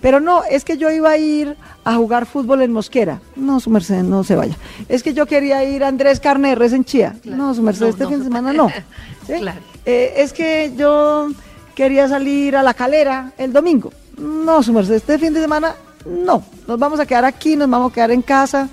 Pero 0.00 0.18
no, 0.18 0.42
es 0.42 0.64
que 0.64 0.78
yo 0.78 0.90
iba 0.90 1.10
a 1.10 1.16
ir 1.16 1.54
a 1.84 1.94
jugar 1.94 2.26
fútbol 2.26 2.62
en 2.62 2.72
Mosquera. 2.72 3.20
No, 3.36 3.60
su 3.60 3.70
merced, 3.70 4.02
no 4.02 4.24
se 4.24 4.34
vaya. 4.34 4.56
Es 4.88 5.04
que 5.04 5.14
yo 5.14 5.26
quería 5.26 5.62
ir 5.62 5.84
a 5.84 5.86
Andrés 5.86 6.18
Carnerres 6.18 6.72
en 6.72 6.84
Chía. 6.84 7.14
No, 7.22 7.54
su 7.54 7.62
merced, 7.62 7.82
No, 7.82 7.88
este 7.90 8.02
no. 8.02 8.10
fin 8.10 8.18
de 8.18 8.24
semana 8.24 8.52
no. 8.52 8.68
¿sí? 9.28 9.34
Claro. 9.38 9.60
Eh, 9.86 10.14
es 10.16 10.32
que 10.32 10.72
yo 10.76 11.28
quería 11.76 12.08
salir 12.08 12.56
a 12.56 12.64
la 12.64 12.74
calera 12.74 13.30
el 13.38 13.52
domingo. 13.52 13.92
No, 14.16 14.60
su 14.64 14.72
merced, 14.72 14.94
este 14.96 15.20
fin 15.20 15.32
de 15.32 15.40
semana 15.40 15.76
no, 16.04 16.42
nos 16.66 16.78
vamos 16.80 16.98
a 16.98 17.06
quedar 17.06 17.24
aquí, 17.24 17.54
nos 17.54 17.70
vamos 17.70 17.92
a 17.92 17.94
quedar 17.94 18.10
en 18.10 18.22
casa, 18.22 18.68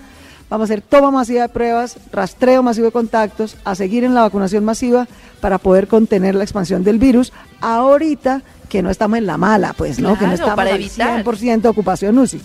vamos 0.49 0.69
a 0.69 0.73
hacer 0.73 0.81
toma 0.81 1.11
masiva 1.11 1.43
de 1.43 1.49
pruebas, 1.49 1.97
rastreo 2.11 2.63
masivo 2.63 2.87
de 2.87 2.91
contactos, 2.91 3.57
a 3.63 3.75
seguir 3.75 4.03
en 4.03 4.13
la 4.13 4.21
vacunación 4.21 4.63
masiva 4.63 5.07
para 5.41 5.57
poder 5.57 5.87
contener 5.87 6.35
la 6.35 6.43
expansión 6.43 6.83
del 6.83 6.99
virus. 6.99 7.33
Ahorita 7.61 8.41
que 8.69 8.81
no 8.81 8.89
estamos 8.89 9.17
en 9.17 9.25
la 9.25 9.37
mala, 9.37 9.73
pues, 9.73 9.99
¿no? 9.99 10.17
que 10.17 10.27
no 10.27 10.33
estamos 10.33 10.55
para 10.55 10.71
al 10.71 10.77
evitar. 10.77 11.23
100% 11.23 11.61
de 11.61 11.69
ocupación 11.69 12.17
UCI. 12.17 12.41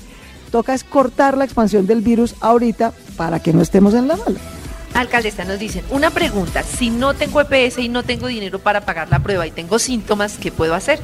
Toca 0.51 0.75
es 0.75 0.85
cortar 0.85 1.37
la 1.37 1.45
expansión 1.45 1.87
del 1.87 2.01
virus 2.01 2.35
ahorita 2.41 2.93
para 3.17 3.41
que 3.41 3.53
no 3.53 3.63
estemos 3.63 3.95
en 3.95 4.09
la 4.09 4.17
mala. 4.17 4.39
Alcaldesa, 4.95 5.45
nos 5.45 5.59
dicen, 5.59 5.85
una 5.91 6.11
pregunta, 6.11 6.63
si 6.65 6.91
no 6.91 7.15
tengo 7.15 7.41
EPS 7.41 7.79
y 7.79 7.89
no 7.89 8.03
tengo 8.03 8.27
dinero 8.27 8.59
para 8.59 8.81
pagar 8.81 9.09
la 9.09 9.21
prueba 9.21 9.47
y 9.47 9.53
tengo 9.53 9.79
síntomas, 9.79 10.37
¿qué 10.39 10.51
puedo 10.51 10.75
hacer? 10.75 10.99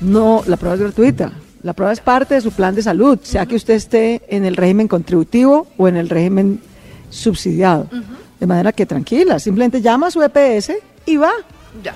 No, 0.00 0.42
la 0.46 0.56
prueba 0.56 0.74
es 0.74 0.80
gratuita. 0.80 1.32
La 1.62 1.74
prueba 1.74 1.92
es 1.92 2.00
parte 2.00 2.34
de 2.34 2.40
su 2.40 2.50
plan 2.50 2.74
de 2.74 2.82
salud, 2.82 3.18
sea 3.22 3.46
que 3.46 3.54
usted 3.54 3.74
esté 3.74 4.22
en 4.28 4.44
el 4.44 4.56
régimen 4.56 4.88
contributivo 4.88 5.68
o 5.78 5.86
en 5.86 5.96
el 5.96 6.08
régimen 6.08 6.60
subsidiado. 7.08 7.86
De 8.40 8.46
manera 8.46 8.72
que 8.72 8.84
tranquila, 8.84 9.38
simplemente 9.38 9.80
llama 9.80 10.08
a 10.08 10.10
su 10.10 10.20
EPS 10.22 10.72
y 11.06 11.16
va 11.16 11.30
Ya, 11.82 11.94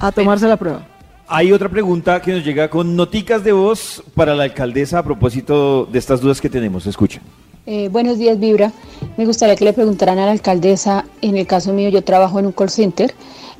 a 0.00 0.10
tomarse 0.10 0.48
la 0.48 0.56
prueba. 0.56 0.86
Hay 1.28 1.52
otra 1.52 1.68
pregunta 1.68 2.20
que 2.22 2.32
nos 2.32 2.44
llega 2.44 2.70
con 2.70 2.96
noticas 2.96 3.44
de 3.44 3.52
voz 3.52 4.02
para 4.14 4.34
la 4.34 4.44
alcaldesa 4.44 5.00
a 5.00 5.02
propósito 5.02 5.84
de 5.84 5.98
estas 5.98 6.20
dudas 6.22 6.40
que 6.40 6.48
tenemos. 6.48 6.86
Escucha. 6.86 7.20
Eh, 7.66 7.88
buenos 7.90 8.18
días, 8.18 8.38
Vibra. 8.38 8.72
Me 9.18 9.26
gustaría 9.26 9.56
que 9.56 9.64
le 9.64 9.72
preguntaran 9.74 10.18
a 10.18 10.26
la 10.26 10.32
alcaldesa, 10.32 11.04
en 11.20 11.36
el 11.36 11.46
caso 11.46 11.74
mío 11.74 11.90
yo 11.90 12.02
trabajo 12.02 12.38
en 12.38 12.46
un 12.46 12.52
call 12.52 12.70
center, 12.70 13.14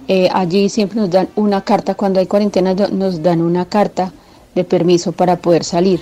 eh, 0.08 0.28
allí 0.32 0.70
siempre 0.70 1.00
nos 1.00 1.10
dan 1.10 1.28
una 1.36 1.62
carta, 1.62 1.94
cuando 1.94 2.20
hay 2.20 2.26
cuarentena 2.26 2.74
nos 2.74 3.22
dan 3.22 3.40
una 3.40 3.66
carta 3.66 4.12
de 4.54 4.64
permiso 4.64 5.12
para 5.12 5.36
poder 5.36 5.64
salir. 5.64 6.00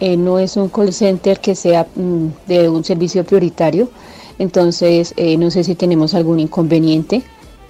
Eh, 0.00 0.16
no 0.16 0.38
es 0.38 0.56
un 0.56 0.68
call 0.68 0.92
center 0.92 1.40
que 1.40 1.54
sea 1.54 1.86
mm, 1.94 2.26
de 2.46 2.68
un 2.68 2.84
servicio 2.84 3.24
prioritario, 3.24 3.90
entonces 4.38 5.14
eh, 5.16 5.36
no 5.38 5.50
sé 5.50 5.64
si 5.64 5.74
tenemos 5.74 6.12
algún 6.14 6.38
inconveniente 6.38 7.22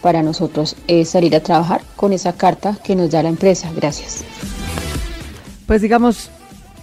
para 0.02 0.22
nosotros 0.22 0.74
eh, 0.88 1.04
salir 1.04 1.34
a 1.36 1.40
trabajar 1.40 1.82
con 1.94 2.12
esa 2.12 2.32
carta 2.32 2.76
que 2.82 2.96
nos 2.96 3.10
da 3.10 3.22
la 3.22 3.28
empresa. 3.28 3.70
Gracias. 3.76 4.24
Pues 5.66 5.82
digamos, 5.82 6.30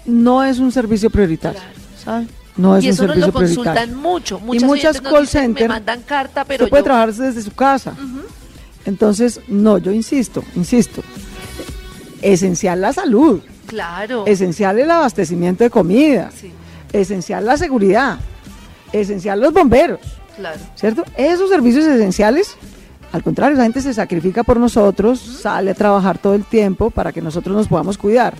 no 0.05 0.43
es 0.43 0.59
un 0.59 0.71
servicio 0.71 1.09
prioritario, 1.09 1.59
¿sabe? 2.03 2.27
No 2.55 2.77
es 2.77 2.83
y 2.83 2.87
un 2.87 2.93
eso 2.93 3.03
nos 3.03 3.11
servicio 3.15 3.27
lo 3.27 3.33
consultan 3.33 3.73
prioritario. 3.73 3.97
mucho. 4.01 4.39
y 4.41 4.45
Muchas 4.45 4.63
muchas 4.63 4.83
oyentes 4.85 5.03
nos 5.03 5.13
call 5.13 5.21
dicen, 5.23 5.41
center 5.41 5.63
me 5.63 5.73
mandan 5.75 6.01
carta, 6.03 6.45
pero 6.45 6.65
se 6.65 6.69
puede 6.69 6.81
yo- 6.81 6.85
trabajar 6.85 7.13
desde 7.13 7.41
su 7.41 7.51
casa. 7.51 7.95
Entonces, 8.85 9.39
no, 9.47 9.77
yo 9.77 9.91
insisto, 9.91 10.43
insisto. 10.55 11.01
Esencial 12.23 12.81
la 12.81 12.93
salud, 12.93 13.41
Claro. 13.67 14.25
esencial 14.25 14.79
el 14.79 14.89
abastecimiento 14.89 15.63
de 15.63 15.69
comida, 15.69 16.31
Sí, 16.39 16.51
esencial 16.91 17.45
la 17.45 17.57
seguridad, 17.57 18.17
esencial 18.91 19.39
los 19.41 19.53
bomberos, 19.53 19.99
claro. 20.35 20.59
¿cierto? 20.75 21.03
Esos 21.17 21.49
servicios 21.49 21.85
esenciales, 21.85 22.55
al 23.11 23.23
contrario, 23.23 23.57
la 23.57 23.63
gente 23.63 23.81
se 23.81 23.93
sacrifica 23.93 24.43
por 24.43 24.57
nosotros, 24.59 25.19
sale 25.19 25.71
a 25.71 25.75
trabajar 25.75 26.17
todo 26.17 26.33
el 26.35 26.45
tiempo 26.45 26.89
para 26.91 27.11
que 27.11 27.21
nosotros 27.21 27.55
nos 27.55 27.67
podamos 27.67 27.97
cuidar. 27.97 28.35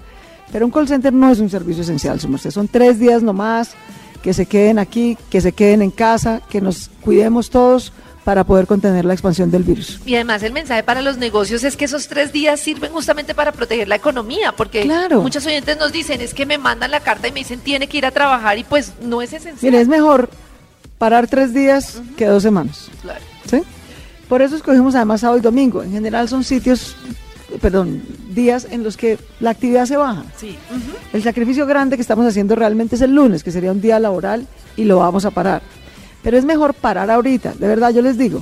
Pero 0.52 0.66
un 0.66 0.72
call 0.72 0.88
center 0.88 1.12
no 1.12 1.32
es 1.32 1.40
un 1.40 1.50
servicio 1.50 1.82
esencial, 1.84 2.20
su 2.20 2.30
merced. 2.30 2.52
Son 2.52 2.68
tres 2.68 3.00
días 3.00 3.24
nomás, 3.24 3.72
que 4.22 4.34
se 4.34 4.46
queden 4.46 4.78
aquí, 4.80 5.18
que 5.30 5.42
se 5.42 5.52
queden 5.52 5.82
en 5.82 5.92
casa, 5.92 6.42
que 6.50 6.62
nos 6.62 6.90
cuidemos 7.02 7.50
todos 7.50 7.92
para 8.24 8.44
poder 8.44 8.68
contener 8.68 9.04
la 9.06 9.14
expansión 9.14 9.52
del 9.52 9.64
virus. 9.64 10.00
Y 10.06 10.16
además 10.16 10.42
el 10.44 10.54
mensaje 10.54 10.82
para 10.84 11.02
los 11.02 11.18
negocios 11.18 11.64
es 11.64 11.76
que 11.76 11.86
esos 11.86 12.08
tres 12.08 12.32
días 12.32 12.60
sirven 12.60 12.92
justamente 12.92 13.36
para 13.36 13.52
proteger 13.52 13.88
la 13.88 13.96
economía, 13.96 14.54
porque 14.54 14.84
Claro. 14.84 15.22
muchos 15.22 15.46
oyentes 15.46 15.78
nos 15.78 15.92
dicen, 15.92 16.22
es 16.22 16.34
que 16.34 16.46
me 16.46 16.58
mandan 16.58 16.92
la 16.92 17.02
carta 17.02 17.28
y 17.28 17.32
me 17.32 17.40
dicen, 17.42 17.60
tiene 17.60 17.88
que 17.88 17.98
ir 17.98 18.06
a 18.06 18.12
trabajar 18.12 18.58
y 18.58 18.64
pues 18.64 18.94
no 19.02 19.22
es 19.22 19.34
esencial. 19.34 19.58
Mire, 19.72 19.82
es 19.82 19.88
mejor 19.88 20.30
parar 20.98 21.28
tres 21.28 21.54
días 21.54 22.02
que 22.16 22.26
dos 22.26 22.44
semanas. 22.44 22.90
Claro. 23.02 23.20
¿sí? 23.50 23.62
Por 24.30 24.42
eso 24.42 24.56
escogimos 24.56 24.96
además 24.96 25.20
sábado 25.22 25.38
y 25.40 25.42
domingo. 25.42 25.84
En 25.84 25.92
general 25.92 26.30
son 26.30 26.46
sitios, 26.46 26.96
perdón, 27.62 28.02
días 28.30 28.66
en 28.72 28.84
los 28.84 28.96
que 28.96 29.20
la 29.42 29.50
actividad 29.50 29.86
se 29.86 29.98
baja. 29.98 30.24
Sí. 30.38 30.58
El 31.12 31.22
sacrificio 31.24 31.66
grande 31.66 31.98
que 31.98 32.02
estamos 32.02 32.26
haciendo 32.26 32.56
realmente 32.56 32.96
es 32.96 33.02
el 33.02 33.14
lunes, 33.14 33.44
que 33.44 33.52
sería 33.52 33.72
un 33.74 33.82
día 33.82 34.00
laboral 34.00 34.48
y 34.78 34.86
lo 34.86 35.00
vamos 35.00 35.26
a 35.26 35.32
parar. 35.32 35.62
Pero 36.24 36.38
es 36.38 36.46
mejor 36.46 36.74
parar 36.74 37.12
ahorita, 37.12 37.54
de 37.54 37.68
verdad 37.68 37.92
yo 37.92 38.02
les 38.02 38.18
digo. 38.18 38.42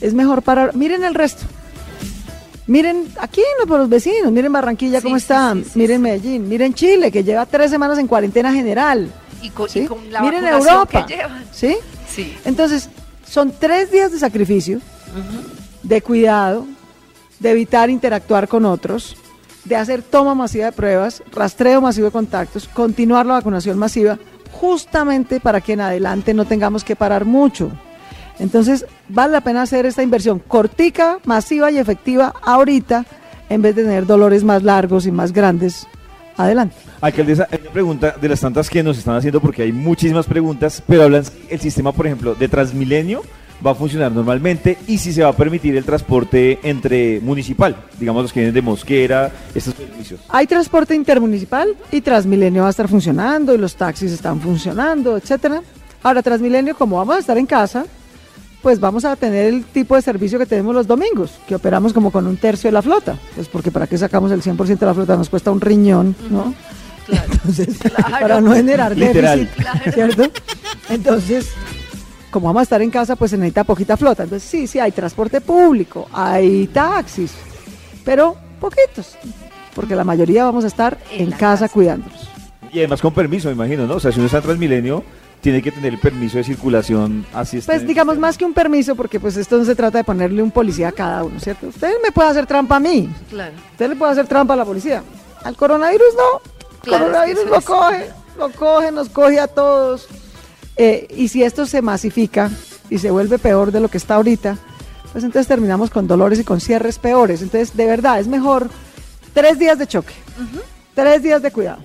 Es 0.00 0.12
mejor 0.12 0.42
parar. 0.42 0.74
Miren 0.76 1.04
el 1.04 1.14
resto. 1.14 1.44
Miren 2.66 3.04
aquí 3.20 3.42
por 3.68 3.78
los 3.78 3.88
vecinos, 3.88 4.32
miren 4.32 4.52
Barranquilla 4.52 4.98
Sí, 5.00 5.04
cómo 5.04 5.18
sí, 5.18 5.26
sí, 5.64 5.70
miren. 5.78 6.02
Medellín, 6.02 6.48
miren 6.48 6.74
Chile, 6.74 7.12
que 7.12 7.22
lleva 7.22 7.46
tres 7.46 7.70
semanas 7.70 7.96
en 7.98 8.08
cuarentena 8.08 8.52
general. 8.52 9.08
Y 9.40 9.50
con, 9.50 9.68
y 9.72 9.86
con 9.86 10.10
la 10.12 10.20
miren 10.20 10.44
Europa. 10.46 11.06
que 11.06 11.14
llevan. 11.14 11.44
¿sí? 11.52 11.76
Sí. 12.08 12.36
Entonces, 12.44 12.88
son 13.28 13.52
tres 13.58 13.92
días 13.92 14.10
de 14.10 14.18
sacrificio, 14.18 14.80
de 15.84 16.02
cuidado, 16.02 16.66
de 17.38 17.50
evitar 17.52 17.88
interactuar 17.88 18.48
con 18.48 18.64
otros, 18.64 19.16
de 19.64 19.76
hacer 19.76 20.02
toma 20.02 20.34
masiva 20.34 20.66
de 20.66 20.72
pruebas, 20.72 21.22
rastreo 21.32 21.80
masivo 21.80 22.06
de 22.06 22.12
contactos, 22.12 22.68
continuar 22.68 23.26
la 23.26 23.34
vacunación 23.34 23.78
masiva, 23.78 24.18
justamente 24.60 25.40
para 25.40 25.60
que 25.60 25.74
en 25.74 25.80
adelante 25.80 26.34
no 26.34 26.44
tengamos 26.44 26.84
que 26.84 26.96
parar 26.96 27.24
mucho. 27.24 27.70
Entonces, 28.38 28.84
vale 29.08 29.32
la 29.32 29.40
pena 29.40 29.62
hacer 29.62 29.86
esta 29.86 30.02
inversión 30.02 30.38
cortica, 30.38 31.18
masiva 31.24 31.70
y 31.70 31.78
efectiva 31.78 32.34
ahorita, 32.42 33.06
en 33.48 33.62
vez 33.62 33.76
de 33.76 33.84
tener 33.84 34.06
dolores 34.06 34.44
más 34.44 34.62
largos 34.62 35.06
y 35.06 35.10
más 35.10 35.32
grandes 35.32 35.86
adelante. 36.36 36.76
Alcaldesa, 37.00 37.48
hay 37.50 37.60
una 37.62 37.70
pregunta 37.70 38.14
de 38.20 38.28
las 38.28 38.40
tantas 38.40 38.68
que 38.68 38.82
nos 38.82 38.98
están 38.98 39.16
haciendo 39.16 39.40
porque 39.40 39.62
hay 39.62 39.72
muchísimas 39.72 40.26
preguntas, 40.26 40.82
pero 40.86 41.04
hablan 41.04 41.24
el 41.48 41.60
sistema, 41.60 41.92
por 41.92 42.06
ejemplo, 42.06 42.34
de 42.34 42.48
Transmilenio 42.48 43.22
va 43.64 43.70
a 43.70 43.74
funcionar 43.74 44.12
normalmente 44.12 44.76
y 44.86 44.98
si 44.98 45.12
se 45.12 45.22
va 45.22 45.30
a 45.30 45.36
permitir 45.36 45.76
el 45.76 45.84
transporte 45.84 46.58
entre 46.62 47.20
municipal, 47.20 47.76
digamos 47.98 48.22
los 48.24 48.32
que 48.32 48.40
vienen 48.40 48.54
de 48.54 48.62
Mosquera, 48.62 49.30
estos 49.54 49.74
servicios. 49.74 50.20
Hay 50.28 50.46
transporte 50.46 50.94
intermunicipal 50.94 51.74
y 51.90 52.00
Transmilenio 52.00 52.62
va 52.62 52.68
a 52.68 52.70
estar 52.70 52.88
funcionando 52.88 53.54
y 53.54 53.58
los 53.58 53.74
taxis 53.76 54.12
están 54.12 54.40
funcionando, 54.40 55.16
etcétera. 55.16 55.62
Ahora 56.02 56.22
Transmilenio, 56.22 56.76
como 56.76 56.96
vamos 56.96 57.16
a 57.16 57.18
estar 57.20 57.38
en 57.38 57.46
casa, 57.46 57.86
pues 58.62 58.78
vamos 58.80 59.04
a 59.04 59.14
tener 59.16 59.46
el 59.46 59.64
tipo 59.64 59.94
de 59.96 60.02
servicio 60.02 60.38
que 60.38 60.46
tenemos 60.46 60.74
los 60.74 60.86
domingos, 60.86 61.32
que 61.48 61.54
operamos 61.54 61.92
como 61.92 62.10
con 62.10 62.26
un 62.26 62.36
tercio 62.36 62.68
de 62.68 62.72
la 62.72 62.82
flota, 62.82 63.16
pues 63.34 63.48
porque 63.48 63.70
para 63.70 63.86
qué 63.86 63.96
sacamos 63.96 64.30
el 64.32 64.42
100% 64.42 64.78
de 64.78 64.86
la 64.86 64.94
flota 64.94 65.16
nos 65.16 65.28
cuesta 65.30 65.50
un 65.50 65.60
riñón, 65.60 66.14
¿no? 66.30 66.52
Claro. 67.06 67.24
Entonces, 67.32 67.68
Claro. 67.78 68.10
para 68.20 68.40
no 68.40 68.52
generar 68.52 68.96
Literal. 68.96 69.38
déficit, 69.38 69.62
Claro. 69.62 69.92
¿cierto? 69.92 70.30
Entonces, 70.90 71.48
como 72.30 72.46
vamos 72.48 72.60
a 72.60 72.62
estar 72.64 72.82
en 72.82 72.90
casa, 72.90 73.16
pues 73.16 73.30
se 73.30 73.36
necesita 73.38 73.64
poquita 73.64 73.96
flota. 73.96 74.24
Entonces, 74.24 74.48
sí, 74.48 74.66
sí, 74.66 74.78
hay 74.78 74.92
transporte 74.92 75.40
público, 75.40 76.06
hay 76.12 76.66
taxis, 76.68 77.32
pero 78.04 78.36
poquitos, 78.60 79.16
porque 79.74 79.94
la 79.96 80.04
mayoría 80.04 80.44
vamos 80.44 80.64
a 80.64 80.68
estar 80.68 80.98
En 81.12 81.30
casa, 81.30 81.38
casa. 81.38 81.68
cuidándonos. 81.68 82.28
Y 82.72 82.78
además 82.78 83.00
con 83.00 83.14
permiso, 83.14 83.48
me 83.48 83.54
imagino, 83.54 83.86
¿no? 83.86 83.94
O 83.94 84.00
sea, 84.00 84.10
si 84.12 84.18
uno 84.18 84.26
está 84.26 84.38
en 84.38 84.44
Transmilenio, 84.44 85.04
tiene 85.40 85.62
que 85.62 85.70
tener 85.70 85.92
el 85.94 86.00
permiso 86.00 86.38
de 86.38 86.44
circulación 86.44 87.24
así 87.32 87.60
Pues 87.60 87.86
digamos 87.86 88.18
más 88.18 88.36
que 88.36 88.44
un 88.44 88.52
permiso, 88.54 88.96
porque 88.96 89.20
pues 89.20 89.36
esto 89.36 89.56
no 89.58 89.64
se 89.64 89.74
trata 89.76 89.98
de 89.98 90.04
ponerle 90.04 90.42
un 90.42 90.50
policía 90.50 90.88
a 90.88 90.92
cada 90.92 91.22
uno, 91.24 91.38
¿cierto? 91.38 91.68
Usted 91.68 91.92
me 92.02 92.10
puede 92.10 92.28
hacer 92.30 92.46
trampa 92.46 92.76
a 92.76 92.80
mí, 92.80 93.08
Claro. 93.30 93.52
usted 93.72 93.88
le 93.90 93.96
puede 93.96 94.12
hacer 94.12 94.26
trampa 94.26 94.54
a 94.54 94.56
la 94.56 94.64
policía. 94.64 95.02
Al 95.44 95.54
coronavirus 95.56 96.06
no. 96.16 96.40
El 96.42 96.80
Claro, 96.80 97.04
es 97.06 97.10
que 97.10 97.12
coronavirus 97.12 97.46
lo 97.50 97.56
es- 97.58 97.64
coge, 97.64 98.10
lo 98.38 98.50
coge, 98.50 98.92
nos 98.92 99.08
coge 99.10 99.40
a 99.40 99.46
todos. 99.46 100.08
Eh, 100.76 101.08
y 101.16 101.28
si 101.28 101.42
esto 101.42 101.66
se 101.66 101.82
masifica 101.82 102.50
y 102.90 102.98
se 102.98 103.10
vuelve 103.10 103.38
peor 103.38 103.72
de 103.72 103.80
lo 103.80 103.88
que 103.88 103.98
está 103.98 104.16
ahorita, 104.16 104.58
pues 105.12 105.24
entonces 105.24 105.48
terminamos 105.48 105.90
con 105.90 106.06
dolores 106.06 106.38
y 106.38 106.44
con 106.44 106.60
cierres 106.60 106.98
peores. 106.98 107.42
Entonces, 107.42 107.76
de 107.76 107.86
verdad, 107.86 108.20
es 108.20 108.28
mejor 108.28 108.68
tres 109.32 109.58
días 109.58 109.78
de 109.78 109.86
choque, 109.86 110.12
tres 110.94 111.22
días 111.22 111.40
de 111.40 111.50
cuidado, 111.50 111.78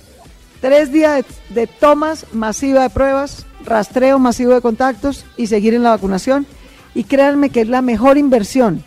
tres 0.60 0.92
días 0.92 1.24
de, 1.50 1.62
de 1.62 1.68
tomas 1.68 2.26
masiva 2.34 2.84
de 2.84 2.90
pruebas, 2.90 3.46
rastreo 3.66 4.20
masivo 4.20 4.54
de 4.54 4.62
contactos 4.62 5.26
y 5.38 5.48
seguir 5.48 5.74
en 5.74 5.84
la 5.84 5.92
vacunación. 5.92 6.46
Y 6.94 7.06
créanme 7.06 7.50
que 7.50 7.62
es 7.62 7.70
la 7.70 7.82
mejor 7.82 8.18
inversión 8.18 8.84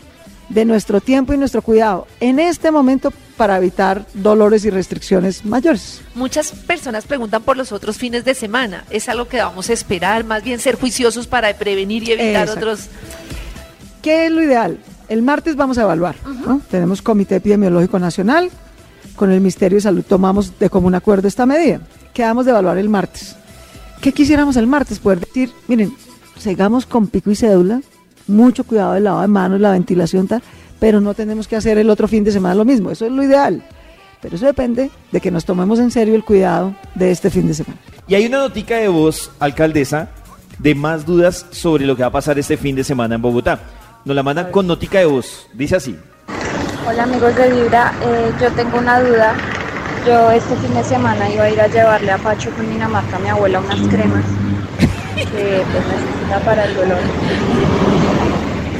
de 0.49 0.65
nuestro 0.65 1.01
tiempo 1.01 1.33
y 1.33 1.37
nuestro 1.37 1.63
cuidado 1.63 2.05
en 2.19 2.39
este 2.39 2.69
momento 2.69 3.11
para 3.35 3.57
evitar 3.57 4.05
dolores 4.13 4.65
y 4.65 4.69
restricciones 4.69 5.45
mayores. 5.45 6.01
Muchas 6.15 6.51
personas 6.51 7.05
preguntan 7.05 7.43
por 7.43 7.57
los 7.57 7.71
otros 7.71 7.97
fines 7.97 8.25
de 8.25 8.33
semana. 8.33 8.85
Es 8.89 9.09
algo 9.09 9.27
que 9.27 9.37
vamos 9.37 9.69
a 9.69 9.73
esperar, 9.73 10.23
más 10.23 10.43
bien 10.43 10.59
ser 10.59 10.75
juiciosos 10.75 11.27
para 11.27 11.53
prevenir 11.57 12.03
y 12.03 12.11
evitar 12.11 12.43
Exacto. 12.43 12.59
otros. 12.59 12.87
¿Qué 14.01 14.25
es 14.25 14.31
lo 14.31 14.41
ideal? 14.41 14.77
El 15.09 15.21
martes 15.21 15.55
vamos 15.55 15.77
a 15.77 15.83
evaluar. 15.83 16.15
¿no? 16.45 16.61
Tenemos 16.69 17.01
Comité 17.01 17.35
Epidemiológico 17.35 17.99
Nacional. 17.99 18.49
Con 19.15 19.31
el 19.31 19.39
Ministerio 19.39 19.77
de 19.77 19.81
Salud 19.81 20.03
tomamos 20.07 20.59
de 20.59 20.69
común 20.69 20.93
acuerdo 20.95 21.27
esta 21.27 21.45
medida. 21.45 21.79
Quedamos 22.13 22.45
de 22.45 22.51
evaluar 22.51 22.77
el 22.77 22.89
martes. 22.89 23.35
¿Qué 24.01 24.11
quisiéramos 24.11 24.57
el 24.57 24.67
martes? 24.67 24.99
Poder 24.99 25.21
decir, 25.21 25.51
miren, 25.67 25.95
sigamos 26.37 26.85
con 26.85 27.07
pico 27.07 27.31
y 27.31 27.35
cédula, 27.35 27.81
mucho 28.27 28.63
cuidado 28.63 28.93
del 28.93 29.05
lavado 29.05 29.21
de 29.21 29.27
manos, 29.29 29.61
la 29.61 29.71
ventilación, 29.71 30.27
tal, 30.27 30.43
pero 30.79 31.01
no 31.01 31.13
tenemos 31.13 31.47
que 31.47 31.55
hacer 31.55 31.77
el 31.77 31.89
otro 31.89 32.07
fin 32.07 32.23
de 32.23 32.31
semana 32.31 32.55
lo 32.55 32.65
mismo. 32.65 32.91
Eso 32.91 33.05
es 33.05 33.11
lo 33.11 33.23
ideal. 33.23 33.63
Pero 34.21 34.35
eso 34.35 34.45
depende 34.45 34.89
de 35.11 35.21
que 35.21 35.31
nos 35.31 35.45
tomemos 35.45 35.79
en 35.79 35.91
serio 35.91 36.15
el 36.15 36.23
cuidado 36.23 36.75
de 36.95 37.11
este 37.11 37.29
fin 37.29 37.47
de 37.47 37.53
semana. 37.53 37.77
Y 38.07 38.15
hay 38.15 38.25
una 38.25 38.39
notica 38.39 38.77
de 38.77 38.87
voz, 38.87 39.31
alcaldesa, 39.39 40.09
de 40.59 40.73
más 40.73 41.05
dudas 41.05 41.45
sobre 41.51 41.85
lo 41.85 41.95
que 41.95 42.01
va 42.01 42.07
a 42.07 42.11
pasar 42.11 42.39
este 42.39 42.57
fin 42.57 42.75
de 42.75 42.83
semana 42.83 43.15
en 43.15 43.21
Bogotá. 43.21 43.59
Nos 44.03 44.15
la 44.15 44.23
mandan 44.23 44.51
con 44.51 44.67
notica 44.67 44.99
de 44.99 45.05
voz. 45.05 45.47
Dice 45.53 45.75
así. 45.75 45.97
Hola 46.87 47.03
amigos 47.03 47.35
de 47.35 47.51
Vibra, 47.51 47.93
eh, 48.03 48.31
yo 48.39 48.51
tengo 48.51 48.77
una 48.77 48.99
duda. 48.99 49.35
Yo 50.05 50.31
este 50.31 50.55
fin 50.57 50.73
de 50.75 50.83
semana 50.83 51.29
iba 51.29 51.45
a 51.45 51.49
ir 51.49 51.59
a 51.59 51.67
llevarle 51.67 52.11
a 52.11 52.17
Pacho 52.19 52.51
con 52.51 52.69
Dinamarca 52.69 53.17
a 53.17 53.19
mi 53.19 53.27
abuela 53.27 53.59
unas 53.59 53.79
cremas 53.87 54.23
que 55.15 55.63
pues, 55.71 55.83
necesita 55.87 56.39
para 56.45 56.65
el 56.65 56.75
dolor, 56.75 56.99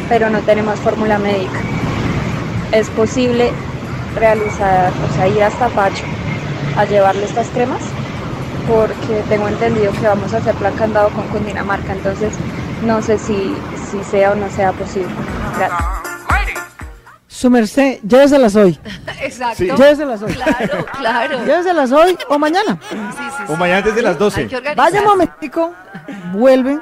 pero 0.08 0.30
no 0.30 0.40
tenemos 0.42 0.80
fórmula 0.80 1.18
médica. 1.18 1.75
¿Es 2.76 2.90
posible 2.90 3.54
realizar, 4.16 4.92
o 4.92 5.16
sea, 5.16 5.30
ir 5.30 5.42
hasta 5.42 5.70
Pacho 5.70 6.04
a 6.76 6.84
llevarle 6.84 7.24
estas 7.24 7.48
cremas? 7.48 7.82
Porque 8.68 9.24
tengo 9.30 9.48
entendido 9.48 9.94
que 9.94 10.06
vamos 10.06 10.34
a 10.34 10.38
hacer 10.40 10.54
plan 10.56 10.74
candado 10.74 11.08
con 11.12 11.26
Cundinamarca, 11.30 11.94
entonces 11.94 12.34
no 12.86 13.02
sé 13.02 13.18
si, 13.18 13.56
si 13.90 14.04
sea 14.04 14.34
o 14.34 14.36
no 14.36 14.50
sea 14.50 14.74
posible. 14.74 15.08
Gracias. 15.58 15.82
Su 17.28 17.50
merced, 17.50 18.00
lléveselas 18.06 18.58
hoy. 18.58 18.78
Exacto. 19.22 19.56
Sí. 19.56 19.72
Lléveselas 19.72 20.22
hoy. 20.22 20.34
Claro, 20.34 20.86
claro. 20.98 21.46
Lléveselas 21.46 21.92
hoy 21.94 22.18
o 22.28 22.38
mañana. 22.38 22.78
Sí, 22.90 22.98
sí, 23.38 23.54
O 23.54 23.56
mañana 23.56 23.78
antes 23.78 23.96
de 23.96 24.02
las 24.02 24.20
12. 24.20 24.42
Hay 24.42 24.48
que 24.48 24.76
Vaya 24.76 25.00
un 25.00 25.08
momentico, 25.08 25.74
vuelven, 26.34 26.82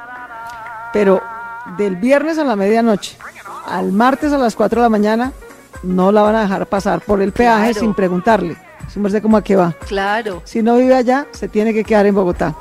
pero 0.91 1.21
del 1.77 1.97
viernes 1.97 2.39
a 2.39 2.43
la 2.43 2.55
medianoche 2.55 3.15
al 3.67 3.91
martes 3.91 4.33
a 4.33 4.38
las 4.38 4.55
4 4.55 4.81
de 4.81 4.85
la 4.85 4.89
mañana 4.89 5.31
no 5.82 6.12
la 6.12 6.22
van 6.22 6.36
a 6.36 6.42
dejar 6.42 6.65
pasar 6.68 7.01
por 7.01 7.22
el 7.22 7.32
peaje 7.32 7.72
Claro. 7.72 7.80
sin 7.80 7.94
preguntarle. 7.94 8.56
Su 8.94 9.00
merced, 9.00 9.22
¿cómo 9.22 9.38
a 9.38 9.42
qué 9.44 9.56
va? 9.56 9.74
Claro. 9.88 10.42
Si 10.46 10.62
no 10.62 10.77
vive 10.77 10.94
allá, 10.96 11.25
se 11.32 11.48
tiene 11.48 11.74
que 11.74 11.84
quedar 11.84 12.06
en 12.06 12.13
Bogotá. 12.13 12.53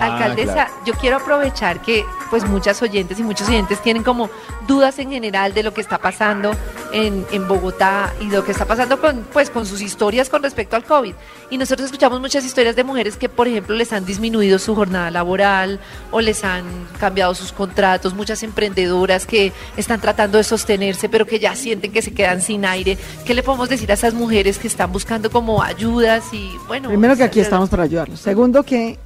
Ah, 0.00 0.14
Alcaldesa, 0.14 0.52
claro. 0.52 0.72
yo 0.84 0.94
quiero 0.94 1.16
aprovechar 1.16 1.80
que 1.82 2.04
pues 2.30 2.44
muchas 2.48 2.80
oyentes 2.82 3.18
y 3.20 3.22
muchos 3.22 3.48
oyentes 3.48 3.80
tienen 3.82 4.02
como 4.02 4.28
dudas 4.66 4.98
en 4.98 5.10
general 5.10 5.54
de 5.54 5.62
lo 5.62 5.72
que 5.72 5.80
está 5.80 5.98
pasando 5.98 6.50
en, 6.92 7.24
en 7.30 7.46
Bogotá 7.46 8.12
y 8.20 8.24
lo 8.26 8.44
que 8.44 8.50
está 8.52 8.64
pasando 8.64 9.00
con 9.00 9.24
pues 9.32 9.48
con 9.50 9.64
sus 9.66 9.80
historias 9.80 10.28
con 10.28 10.42
respecto 10.42 10.74
al 10.76 10.84
COVID. 10.84 11.14
Y 11.50 11.58
nosotros 11.58 11.86
escuchamos 11.86 12.20
muchas 12.20 12.44
historias 12.44 12.74
de 12.74 12.82
mujeres 12.82 13.16
que, 13.16 13.28
por 13.28 13.46
ejemplo, 13.46 13.76
les 13.76 13.92
han 13.92 14.04
disminuido 14.04 14.58
su 14.58 14.74
jornada 14.74 15.10
laboral 15.12 15.78
o 16.10 16.20
les 16.20 16.42
han 16.44 16.64
cambiado 16.98 17.34
sus 17.34 17.52
contratos, 17.52 18.14
muchas 18.14 18.42
emprendedoras 18.42 19.26
que 19.26 19.52
están 19.76 20.00
tratando 20.00 20.38
de 20.38 20.44
sostenerse, 20.44 21.08
pero 21.08 21.26
que 21.26 21.38
ya 21.38 21.54
sienten 21.54 21.92
que 21.92 22.02
se 22.02 22.12
quedan 22.12 22.40
sin 22.42 22.64
aire. 22.64 22.98
¿Qué 23.24 23.34
le 23.34 23.44
podemos 23.44 23.68
decir 23.68 23.90
a 23.92 23.94
esas 23.94 24.14
mujeres 24.14 24.58
que 24.58 24.66
están 24.66 24.90
buscando 24.90 25.30
como 25.30 25.62
ayudas 25.62 26.24
y 26.32 26.50
bueno? 26.66 26.88
Primero 26.88 27.14
que 27.16 27.22
aquí 27.22 27.36
se- 27.38 27.42
estamos 27.42 27.68
para 27.68 27.84
ayudarlos. 27.84 28.18
Segundo 28.18 28.64
que 28.64 28.98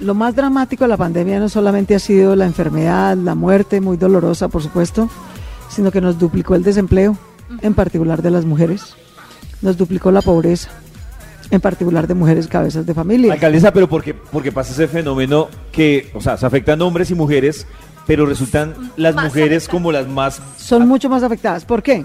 lo 0.00 0.14
más 0.14 0.34
dramático 0.34 0.84
de 0.84 0.88
la 0.88 0.96
pandemia 0.96 1.38
no 1.38 1.48
solamente 1.48 1.94
ha 1.94 1.98
sido 1.98 2.36
la 2.36 2.46
enfermedad, 2.46 3.16
la 3.16 3.34
muerte, 3.34 3.80
muy 3.80 3.96
dolorosa 3.96 4.48
por 4.48 4.62
supuesto, 4.62 5.08
sino 5.68 5.90
que 5.90 6.00
nos 6.00 6.18
duplicó 6.18 6.54
el 6.54 6.62
desempleo, 6.62 7.16
en 7.62 7.74
particular 7.74 8.22
de 8.22 8.30
las 8.30 8.44
mujeres, 8.44 8.94
nos 9.62 9.76
duplicó 9.76 10.10
la 10.10 10.22
pobreza, 10.22 10.70
en 11.50 11.60
particular 11.60 12.06
de 12.06 12.14
mujeres 12.14 12.48
cabezas 12.48 12.86
de 12.86 12.94
familia. 12.94 13.32
Alcaldesa, 13.32 13.72
pero 13.72 13.88
¿por 13.88 14.02
qué, 14.02 14.14
por 14.14 14.42
qué 14.42 14.52
pasa 14.52 14.72
ese 14.72 14.88
fenómeno 14.88 15.48
que, 15.72 16.10
o 16.14 16.20
sea, 16.20 16.36
se 16.36 16.46
afectan 16.46 16.80
hombres 16.82 17.10
y 17.10 17.14
mujeres, 17.14 17.66
pero 18.06 18.26
resultan 18.26 18.74
las 18.96 19.14
Más 19.14 19.26
mujeres 19.26 19.64
afectadas. 19.64 19.68
como 19.68 19.92
las 19.92 20.08
más... 20.08 20.42
Son 20.58 20.86
mucho 20.86 21.08
más 21.08 21.22
afectadas. 21.22 21.64
¿Por 21.64 21.82
qué? 21.82 22.04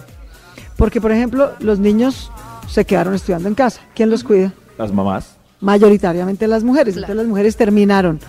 Porque, 0.77 1.01
por 1.01 1.11
ejemplo, 1.11 1.51
los 1.59 1.79
niños 1.79 2.31
se 2.69 2.85
quedaron 2.85 3.13
estudiando 3.13 3.49
en 3.49 3.55
casa. 3.55 3.81
¿Quién 3.95 4.09
los 4.09 4.23
cuida? 4.23 4.53
las 4.77 4.93
mamás? 4.93 5.35
Mayoritariamente 5.61 6.47
las 6.47 6.63
mujeres. 6.63 6.93
Claro. 6.93 7.05
Entonces 7.05 7.17
las 7.17 7.29
mujeres 7.29 7.55
terminaron 7.55 8.19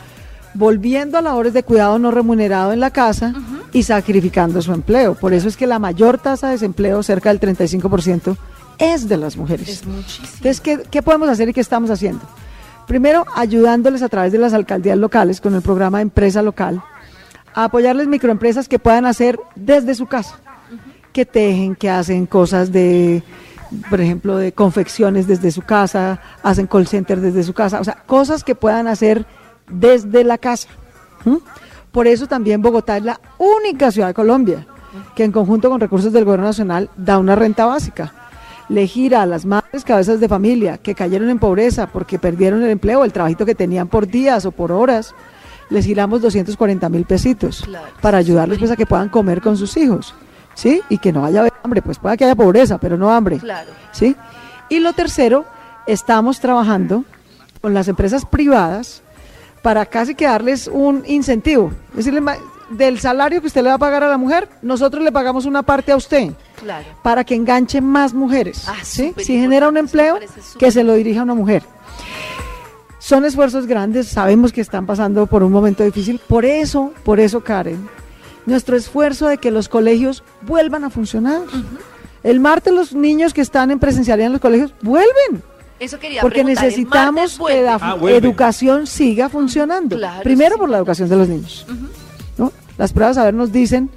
volviendo 0.54 1.18
a 1.18 1.22
labores 1.22 1.52
de 1.52 1.62
cuidado 1.62 1.98
no 1.98 2.10
remunerado 2.10 2.72
en 2.72 2.80
la 2.80 2.90
casa 2.90 3.34
y 3.72 3.82
sacrificando 3.82 4.60
su 4.62 4.72
empleo. 4.72 5.14
Por 5.14 5.32
eso 5.32 5.48
es 5.48 5.56
que 5.56 5.66
la 5.66 5.78
mayor 5.78 6.18
tasa 6.18 6.48
de 6.48 6.54
desempleo, 6.54 7.02
cerca 7.02 7.32
del 7.32 7.40
35%, 7.40 8.36
es 8.78 9.08
de 9.08 9.16
las 9.16 9.36
mujeres. 9.36 9.68
Es 9.68 9.86
muchísimo. 9.86 10.26
Entonces, 10.26 10.60
¿qué, 10.60 10.82
qué 10.90 11.02
podemos 11.02 11.28
hacer 11.28 11.48
y 11.48 11.52
qué 11.52 11.60
estamos 11.60 11.90
haciendo? 11.90 12.22
Primero, 12.86 13.24
ayudándoles 13.34 14.02
a 14.02 14.08
través 14.08 14.32
de 14.32 14.38
las 14.38 14.52
alcaldías 14.52 14.98
locales 14.98 15.40
con 15.40 15.54
el 15.54 15.62
programa 15.62 16.00
Empresa 16.00 16.42
Local 16.42 16.82
a 17.54 17.64
apoyarles 17.64 18.08
microempresas 18.08 18.68
que 18.68 18.78
puedan 18.78 19.06
hacer 19.06 19.38
desde 19.54 19.94
su 19.94 20.06
casa, 20.06 20.40
que 21.12 21.24
tejen, 21.24 21.76
que 21.76 21.90
hacen 21.90 22.26
cosas 22.26 22.72
de, 22.72 23.22
por 23.88 24.00
ejemplo, 24.00 24.36
de 24.36 24.52
confecciones 24.52 25.26
desde 25.26 25.50
su 25.50 25.62
casa, 25.62 26.20
hacen 26.42 26.66
call 26.66 26.86
center 26.86 27.20
desde 27.20 27.42
su 27.42 27.52
casa, 27.52 27.80
o 27.80 27.84
sea, 27.84 28.02
cosas 28.06 28.44
que 28.44 28.54
puedan 28.54 28.86
hacer 28.88 29.26
desde 29.70 30.24
la 30.24 30.38
casa. 30.38 30.68
Por 31.92 32.06
eso 32.06 32.26
también 32.26 32.62
Bogotá 32.62 32.96
es 32.96 33.04
la 33.04 33.20
única 33.38 33.90
ciudad 33.90 34.08
de 34.08 34.14
Colombia 34.14 34.66
que 35.14 35.24
en 35.24 35.32
conjunto 35.32 35.70
con 35.70 35.80
recursos 35.80 36.12
del 36.12 36.24
gobierno 36.24 36.46
nacional 36.46 36.90
da 36.96 37.18
una 37.18 37.36
renta 37.36 37.66
básica. 37.66 38.12
Le 38.68 38.86
gira 38.86 39.22
a 39.22 39.26
las 39.26 39.44
madres 39.44 39.84
cabezas 39.84 40.20
de 40.20 40.28
familia 40.28 40.78
que 40.78 40.94
cayeron 40.94 41.28
en 41.28 41.38
pobreza 41.38 41.88
porque 41.88 42.18
perdieron 42.18 42.62
el 42.62 42.70
empleo, 42.70 43.04
el 43.04 43.12
trabajito 43.12 43.44
que 43.44 43.54
tenían 43.54 43.88
por 43.88 44.06
días 44.06 44.46
o 44.46 44.52
por 44.52 44.70
horas, 44.70 45.14
les 45.70 45.84
giramos 45.84 46.20
240 46.22 46.88
mil 46.88 47.04
pesitos 47.04 47.62
Claro, 47.62 47.86
para 48.00 48.18
ayudarles 48.18 48.58
pues 48.58 48.70
a 48.70 48.76
que 48.76 48.86
puedan 48.86 49.08
comer 49.08 49.40
con 49.40 49.56
sus 49.56 49.76
hijos, 49.76 50.14
¿sí? 50.54 50.82
Y 50.88 50.98
que 50.98 51.12
no 51.12 51.24
haya 51.24 51.49
hambre, 51.62 51.82
pues 51.82 51.98
pueda 51.98 52.16
que 52.16 52.24
haya 52.24 52.34
pobreza, 52.34 52.78
pero 52.78 52.96
no 52.96 53.10
hambre. 53.10 53.38
Claro. 53.38 53.70
¿sí? 53.92 54.16
Y 54.68 54.80
lo 54.80 54.92
tercero, 54.92 55.44
estamos 55.86 56.40
trabajando 56.40 57.04
con 57.60 57.74
las 57.74 57.88
empresas 57.88 58.24
privadas 58.24 59.02
para 59.62 59.84
casi 59.86 60.14
que 60.14 60.24
darles 60.24 60.68
un 60.72 61.02
incentivo. 61.06 61.72
Es 61.90 62.04
decirle, 62.06 62.22
del 62.70 63.00
salario 63.00 63.40
que 63.40 63.48
usted 63.48 63.62
le 63.62 63.68
va 63.68 63.74
a 63.74 63.78
pagar 63.78 64.04
a 64.04 64.08
la 64.08 64.16
mujer, 64.16 64.48
nosotros 64.62 65.02
le 65.02 65.12
pagamos 65.12 65.44
una 65.44 65.62
parte 65.62 65.92
a 65.92 65.96
usted 65.96 66.30
Claro. 66.60 66.86
para 67.02 67.24
que 67.24 67.34
enganche 67.34 67.80
más 67.80 68.14
mujeres. 68.14 68.66
Ah, 68.68 68.76
¿sí? 68.82 69.12
Si 69.18 69.38
genera 69.38 69.68
un 69.68 69.76
empleo, 69.76 70.18
que 70.58 70.70
se 70.70 70.84
lo 70.84 70.94
dirija 70.94 71.20
a 71.20 71.24
una 71.24 71.34
mujer. 71.34 71.62
Son 72.98 73.24
esfuerzos 73.24 73.66
grandes, 73.66 74.08
sabemos 74.08 74.52
que 74.52 74.60
están 74.60 74.86
pasando 74.86 75.26
por 75.26 75.42
un 75.42 75.50
momento 75.50 75.82
difícil, 75.82 76.20
por 76.28 76.44
eso, 76.44 76.92
por 77.02 77.18
eso, 77.18 77.40
Karen, 77.42 77.88
nuestro 78.46 78.76
esfuerzo 78.76 79.26
de 79.28 79.38
que 79.38 79.50
los 79.50 79.68
colegios 79.68 80.22
vuelvan 80.42 80.84
a 80.84 80.90
funcionar. 80.90 81.42
El 82.22 82.40
martes 82.40 82.72
los 82.72 82.94
niños 82.94 83.32
que 83.32 83.40
están 83.40 83.70
en 83.70 83.78
presencialidad 83.78 84.26
en 84.26 84.32
los 84.32 84.40
colegios 84.42 84.74
vuelven, 84.82 85.42
Eso 85.78 85.98
quería 85.98 86.20
porque 86.20 86.40
preguntar, 86.42 86.64
¿el 86.64 86.70
necesitamos 86.70 87.38
que 87.46 87.62
la 87.62 87.78
Ah, 87.80 87.96
educación 88.10 88.86
siga 88.86 89.28
funcionando. 89.30 89.96
Claro, 89.96 90.22
Primero 90.22 90.54
sí. 90.56 90.58
por 90.60 90.68
la 90.70 90.76
educación 90.78 91.08
de 91.08 91.16
los 91.16 91.28
niños. 91.28 91.66
¿no? 92.36 92.52
Las 92.76 92.92
pruebas 92.92 93.16
a 93.16 93.24
ver 93.24 93.32
nos 93.34 93.52
dicen 93.52 93.88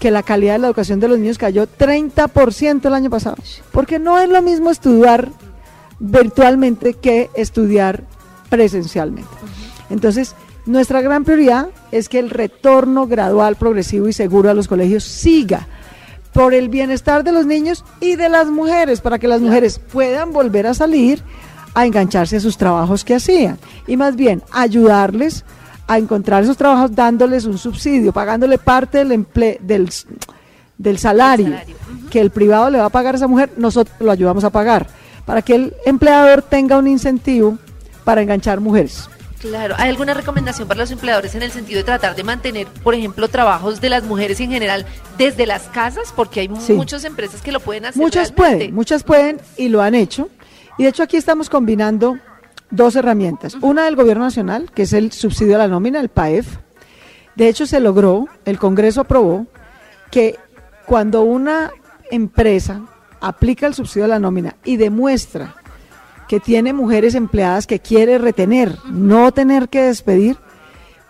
que 0.00 0.10
la 0.10 0.22
calidad 0.22 0.54
de 0.54 0.58
la 0.60 0.66
educación 0.68 1.00
de 1.00 1.08
los 1.08 1.18
niños 1.18 1.38
cayó 1.38 1.66
30% 1.68 2.86
el 2.86 2.94
año 2.94 3.10
pasado. 3.10 3.36
Porque 3.72 3.98
no 3.98 4.18
es 4.18 4.28
lo 4.28 4.42
mismo 4.42 4.70
estudiar 4.70 5.28
virtualmente 6.00 6.94
que 6.94 7.30
estudiar 7.34 8.04
presencialmente. 8.48 9.28
Entonces, 9.90 10.34
nuestra 10.68 11.00
gran 11.00 11.24
prioridad 11.24 11.68
es 11.92 12.08
que 12.08 12.18
el 12.18 12.28
retorno 12.28 13.06
gradual, 13.06 13.56
progresivo 13.56 14.06
y 14.06 14.12
seguro 14.12 14.50
a 14.50 14.54
los 14.54 14.68
colegios 14.68 15.02
siga 15.02 15.66
por 16.34 16.52
el 16.52 16.68
bienestar 16.68 17.24
de 17.24 17.32
los 17.32 17.46
niños 17.46 17.84
y 18.00 18.16
de 18.16 18.28
las 18.28 18.48
mujeres, 18.48 19.00
para 19.00 19.18
que 19.18 19.28
las 19.28 19.40
mujeres 19.40 19.78
puedan 19.78 20.30
volver 20.30 20.66
a 20.66 20.74
salir 20.74 21.22
a 21.74 21.86
engancharse 21.86 22.36
a 22.36 22.40
sus 22.40 22.58
trabajos 22.58 23.02
que 23.02 23.14
hacían. 23.14 23.58
Y 23.86 23.96
más 23.96 24.14
bien 24.14 24.42
ayudarles 24.52 25.44
a 25.86 25.96
encontrar 25.96 26.42
esos 26.42 26.58
trabajos 26.58 26.94
dándoles 26.94 27.46
un 27.46 27.56
subsidio, 27.56 28.12
pagándole 28.12 28.58
parte 28.58 28.98
del 28.98 29.12
emple 29.12 29.58
del, 29.62 29.90
del 30.76 30.98
salario, 30.98 31.46
salario, 31.46 31.76
que 32.10 32.20
el 32.20 32.30
privado 32.30 32.68
le 32.68 32.78
va 32.78 32.84
a 32.84 32.90
pagar 32.90 33.14
a 33.14 33.16
esa 33.16 33.26
mujer, 33.26 33.50
nosotros 33.56 33.96
lo 34.00 34.10
ayudamos 34.10 34.44
a 34.44 34.50
pagar, 34.50 34.86
para 35.24 35.40
que 35.40 35.54
el 35.54 35.74
empleador 35.86 36.42
tenga 36.42 36.76
un 36.76 36.88
incentivo 36.88 37.56
para 38.04 38.20
enganchar 38.20 38.60
mujeres. 38.60 39.08
Claro, 39.40 39.76
¿hay 39.78 39.88
alguna 39.88 40.14
recomendación 40.14 40.66
para 40.66 40.80
los 40.80 40.90
empleadores 40.90 41.34
en 41.36 41.42
el 41.42 41.52
sentido 41.52 41.78
de 41.78 41.84
tratar 41.84 42.16
de 42.16 42.24
mantener, 42.24 42.66
por 42.82 42.94
ejemplo, 42.94 43.28
trabajos 43.28 43.80
de 43.80 43.88
las 43.88 44.02
mujeres 44.02 44.40
en 44.40 44.50
general 44.50 44.84
desde 45.16 45.46
las 45.46 45.62
casas? 45.68 46.12
Porque 46.14 46.40
hay 46.40 46.50
Sí. 46.58 46.72
muchas 46.72 47.04
empresas 47.04 47.40
que 47.40 47.52
lo 47.52 47.60
pueden 47.60 47.84
hacer. 47.86 48.02
Muchas 48.02 48.30
realmente. 48.34 48.56
pueden, 48.58 48.74
muchas 48.74 49.04
pueden 49.04 49.40
y 49.56 49.68
lo 49.68 49.80
han 49.80 49.94
hecho. 49.94 50.28
Y 50.76 50.82
de 50.82 50.88
hecho 50.88 51.04
aquí 51.04 51.16
estamos 51.16 51.48
combinando 51.48 52.18
dos 52.70 52.96
herramientas. 52.96 53.56
Una 53.60 53.84
del 53.84 53.94
gobierno 53.96 54.24
nacional, 54.24 54.70
que 54.74 54.82
es 54.82 54.92
el 54.92 55.12
subsidio 55.12 55.54
a 55.54 55.58
la 55.58 55.68
nómina, 55.68 56.00
el 56.00 56.08
PAEF. 56.08 56.56
De 57.36 57.48
hecho 57.48 57.64
se 57.66 57.78
logró, 57.78 58.26
el 58.44 58.58
Congreso 58.58 59.02
aprobó, 59.02 59.46
que 60.10 60.36
cuando 60.84 61.22
una 61.22 61.70
empresa 62.10 62.80
aplica 63.20 63.66
el 63.66 63.74
subsidio 63.74 64.06
a 64.06 64.08
la 64.08 64.18
nómina 64.18 64.56
y 64.64 64.76
demuestra 64.78 65.54
que 66.28 66.40
tiene 66.40 66.72
mujeres 66.72 67.14
empleadas 67.14 67.66
que 67.66 67.80
quiere 67.80 68.18
retener, 68.18 68.78
no 68.84 69.32
tener 69.32 69.68
que 69.68 69.82
despedir, 69.82 70.36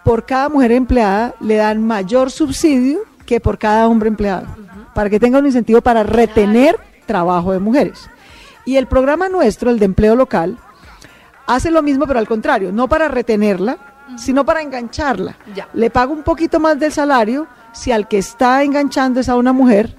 por 0.05 0.25
cada 0.25 0.49
mujer 0.49 0.73
empleada 0.73 1.35
le 1.41 1.57
dan 1.57 1.85
mayor 1.85 2.31
subsidio 2.31 3.01
que 3.27 3.41
por 3.41 3.59
cada 3.59 3.87
hombre 3.89 4.09
empleado, 4.09 4.47
para 4.95 5.11
que 5.11 5.21
tenga 5.21 5.39
un 5.39 5.47
incentivo 5.47 5.83
para 5.83 6.03
retener 6.03 6.79
trabajo 7.05 7.53
de 7.53 7.59
mujeres. 7.59 8.09
Y 8.65 8.77
el 8.77 8.87
programa 8.87 9.29
nuestro, 9.29 9.71
el 9.71 9.79
de 9.79 9.87
empleo 9.87 10.15
local, 10.15 10.57
hace 11.47 11.71
lo 11.71 11.83
mismo, 11.83 12.07
pero 12.07 12.21
al 12.21 12.29
contrario, 12.29 12.71
no 12.73 12.89
para 12.89 13.09
retenerla, 13.09 13.77
sino 14.17 14.45
para 14.45 14.63
engancharla. 14.63 15.37
Ya. 15.55 15.69
Le 15.75 15.91
pago 15.91 16.13
un 16.13 16.23
poquito 16.23 16.61
más 16.61 16.79
del 16.79 16.93
salario 16.93 17.47
si 17.73 17.93
al 17.93 18.09
que 18.09 18.19
está 18.19 18.63
enganchando 18.63 19.21
es 19.21 19.29
a 19.29 19.37
una 19.37 19.53
mujer, 19.53 19.97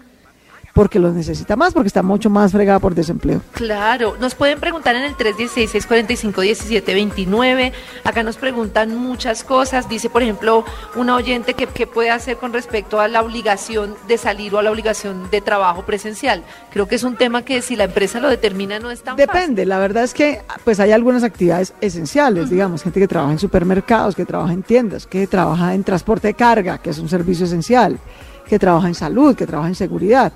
porque 0.80 0.98
lo 0.98 1.12
necesita 1.12 1.58
más, 1.58 1.74
porque 1.74 1.88
está 1.88 2.02
mucho 2.02 2.30
más 2.30 2.54
fregada 2.54 2.80
por 2.80 2.96
desempleo. 2.96 3.42
Claro, 3.52 4.16
nos 4.18 4.34
pueden 4.34 4.62
preguntar 4.62 4.96
en 4.96 5.04
el 5.04 5.14
316-645-1729. 5.18 7.74
Acá 8.06 8.24
nos 8.24 8.38
preguntan 8.38 8.96
muchas 8.96 9.44
cosas. 9.44 9.90
Dice, 9.90 10.10
por 10.10 10.24
ejemplo, 10.24 10.64
una 10.96 11.18
oyente 11.18 11.54
que, 11.54 11.68
que 11.68 11.86
puede 11.86 12.12
hacer 12.12 12.38
con 12.38 12.54
respecto 12.54 13.02
a 13.02 13.10
la 13.10 13.22
obligación 13.22 13.94
de 14.08 14.18
salir 14.18 14.56
o 14.56 14.60
a 14.60 14.64
la 14.64 14.72
obligación 14.72 15.30
de 15.30 15.42
trabajo 15.42 15.84
presencial. 15.84 16.46
Creo 16.72 16.88
que 16.88 16.96
es 16.96 17.04
un 17.04 17.18
tema 17.18 17.44
que 17.44 17.62
si 17.62 17.76
la 17.76 17.84
empresa 17.84 18.22
lo 18.22 18.30
determina 18.30 18.80
no 18.80 18.90
es 18.90 19.04
tan 19.04 19.18
Depende, 19.18 19.66
la 19.66 19.80
verdad 19.80 20.06
es 20.06 20.14
que 20.14 20.44
pues 20.64 20.80
hay 20.80 20.94
algunas 20.94 21.26
actividades 21.26 21.74
esenciales, 21.82 22.50
digamos, 22.50 22.84
gente 22.84 23.02
que 23.02 23.08
trabaja 23.10 23.34
en 23.34 23.40
supermercados, 23.40 24.16
que 24.16 24.24
trabaja 24.24 24.54
en 24.54 24.64
tiendas, 24.64 25.06
que 25.06 25.28
trabaja 25.28 25.74
en 25.74 25.84
transporte 25.84 26.30
de 26.30 26.36
carga, 26.36 26.78
que 26.78 26.92
es 26.92 27.00
un 27.00 27.10
servicio 27.10 27.48
esencial, 27.48 28.00
que 28.48 28.58
trabaja 28.58 28.88
en 28.88 28.96
salud, 28.96 29.36
que 29.36 29.46
trabaja 29.46 29.68
en 29.68 29.76
seguridad. 29.76 30.32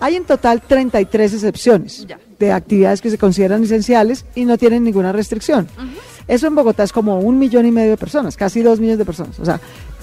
Hay 0.00 0.16
en 0.16 0.24
total 0.24 0.60
33 0.62 1.34
excepciones 1.34 2.06
Ya. 2.06 2.18
de 2.38 2.52
actividades 2.52 3.00
que 3.00 3.10
se 3.10 3.18
consideran 3.18 3.62
esenciales 3.62 4.24
y 4.34 4.44
no 4.46 4.56
tienen 4.58 4.82
ninguna 4.84 5.12
restricción. 5.12 5.68
Eso 6.26 6.46
en 6.46 6.54
Bogotá 6.54 6.82
es 6.84 6.92
como 6.92 7.18
un 7.20 7.38
millón 7.38 7.66
y 7.66 7.70
medio 7.70 7.90
de 7.90 7.96
personas, 7.96 8.36
casi 8.36 8.62
dos 8.62 8.78
millones 8.80 8.98
de 8.98 9.04
personas. 9.04 9.38
O 9.40 9.44
sea, 9.44 9.60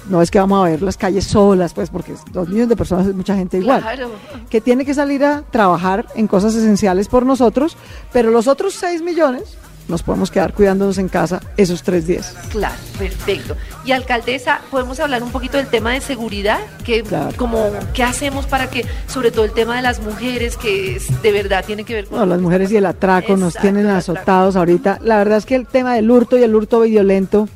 no 0.09 0.21
es 0.21 0.29
que 0.31 0.39
vamos 0.39 0.59
a 0.65 0.69
ver 0.69 0.81
las 0.81 0.97
calles 0.97 1.25
solas, 1.25 1.73
pues, 1.73 1.89
porque 1.89 2.13
dos 2.31 2.47
millones 2.47 2.69
de 2.69 2.75
personas 2.77 3.07
es 3.07 3.15
mucha 3.15 3.35
gente 3.35 3.57
igual. 3.57 3.81
Claro. 3.81 4.11
Que 4.49 4.61
tiene 4.61 4.85
que 4.85 4.93
salir 4.93 5.23
a 5.25 5.43
trabajar 5.51 6.05
en 6.15 6.27
cosas 6.27 6.53
esenciales 6.55 7.07
por 7.07 7.25
nosotros, 7.25 7.75
pero 8.13 8.29
los 8.31 8.47
otros 8.47 8.73
6 8.75 9.01
millones 9.01 9.57
nos 9.87 10.03
podemos 10.03 10.31
quedar 10.31 10.53
cuidándonos 10.53 10.97
en 10.97 11.07
casa 11.07 11.39
esos 11.55 11.81
tres 11.83 12.05
días. 12.07 12.35
Claro, 12.49 12.75
perfecto. 12.97 13.55
Y 13.85 13.91
alcaldesa, 13.93 14.59
podemos 14.69 14.99
hablar 14.99 15.23
un 15.23 15.31
poquito 15.31 15.57
del 15.57 15.67
tema 15.67 15.93
de 15.93 16.01
seguridad, 16.01 16.59
que 16.83 17.03
Claro. 17.03 17.29
como 17.37 17.69
qué 17.93 18.03
hacemos 18.03 18.45
para 18.47 18.69
que, 18.69 18.85
sobre 19.07 19.31
todo 19.31 19.45
el 19.45 19.51
tema 19.51 19.77
de 19.77 19.81
las 19.81 20.01
mujeres, 20.01 20.57
que 20.57 20.97
es- 20.97 21.21
de 21.21 21.31
verdad 21.31 21.63
tiene 21.65 21.83
que 21.85 21.93
ver 21.93 22.05
con 22.07 22.19
No, 22.19 22.25
las 22.25 22.41
mujeres 22.41 22.71
y 22.71 22.77
el 22.77 22.85
atraco 22.85 23.37
nos 23.37 23.53
tienen 23.55 23.87
azotados 23.87 24.55
ahorita. 24.55 24.99
La 25.01 25.17
verdad 25.17 25.37
es 25.37 25.45
que 25.45 25.55
el 25.55 25.65
tema 25.67 25.95
del 25.95 26.11
hurto 26.11 26.37
y 26.37 26.43
el 26.43 26.53
hurto 26.53 26.81
violento, 26.81 27.47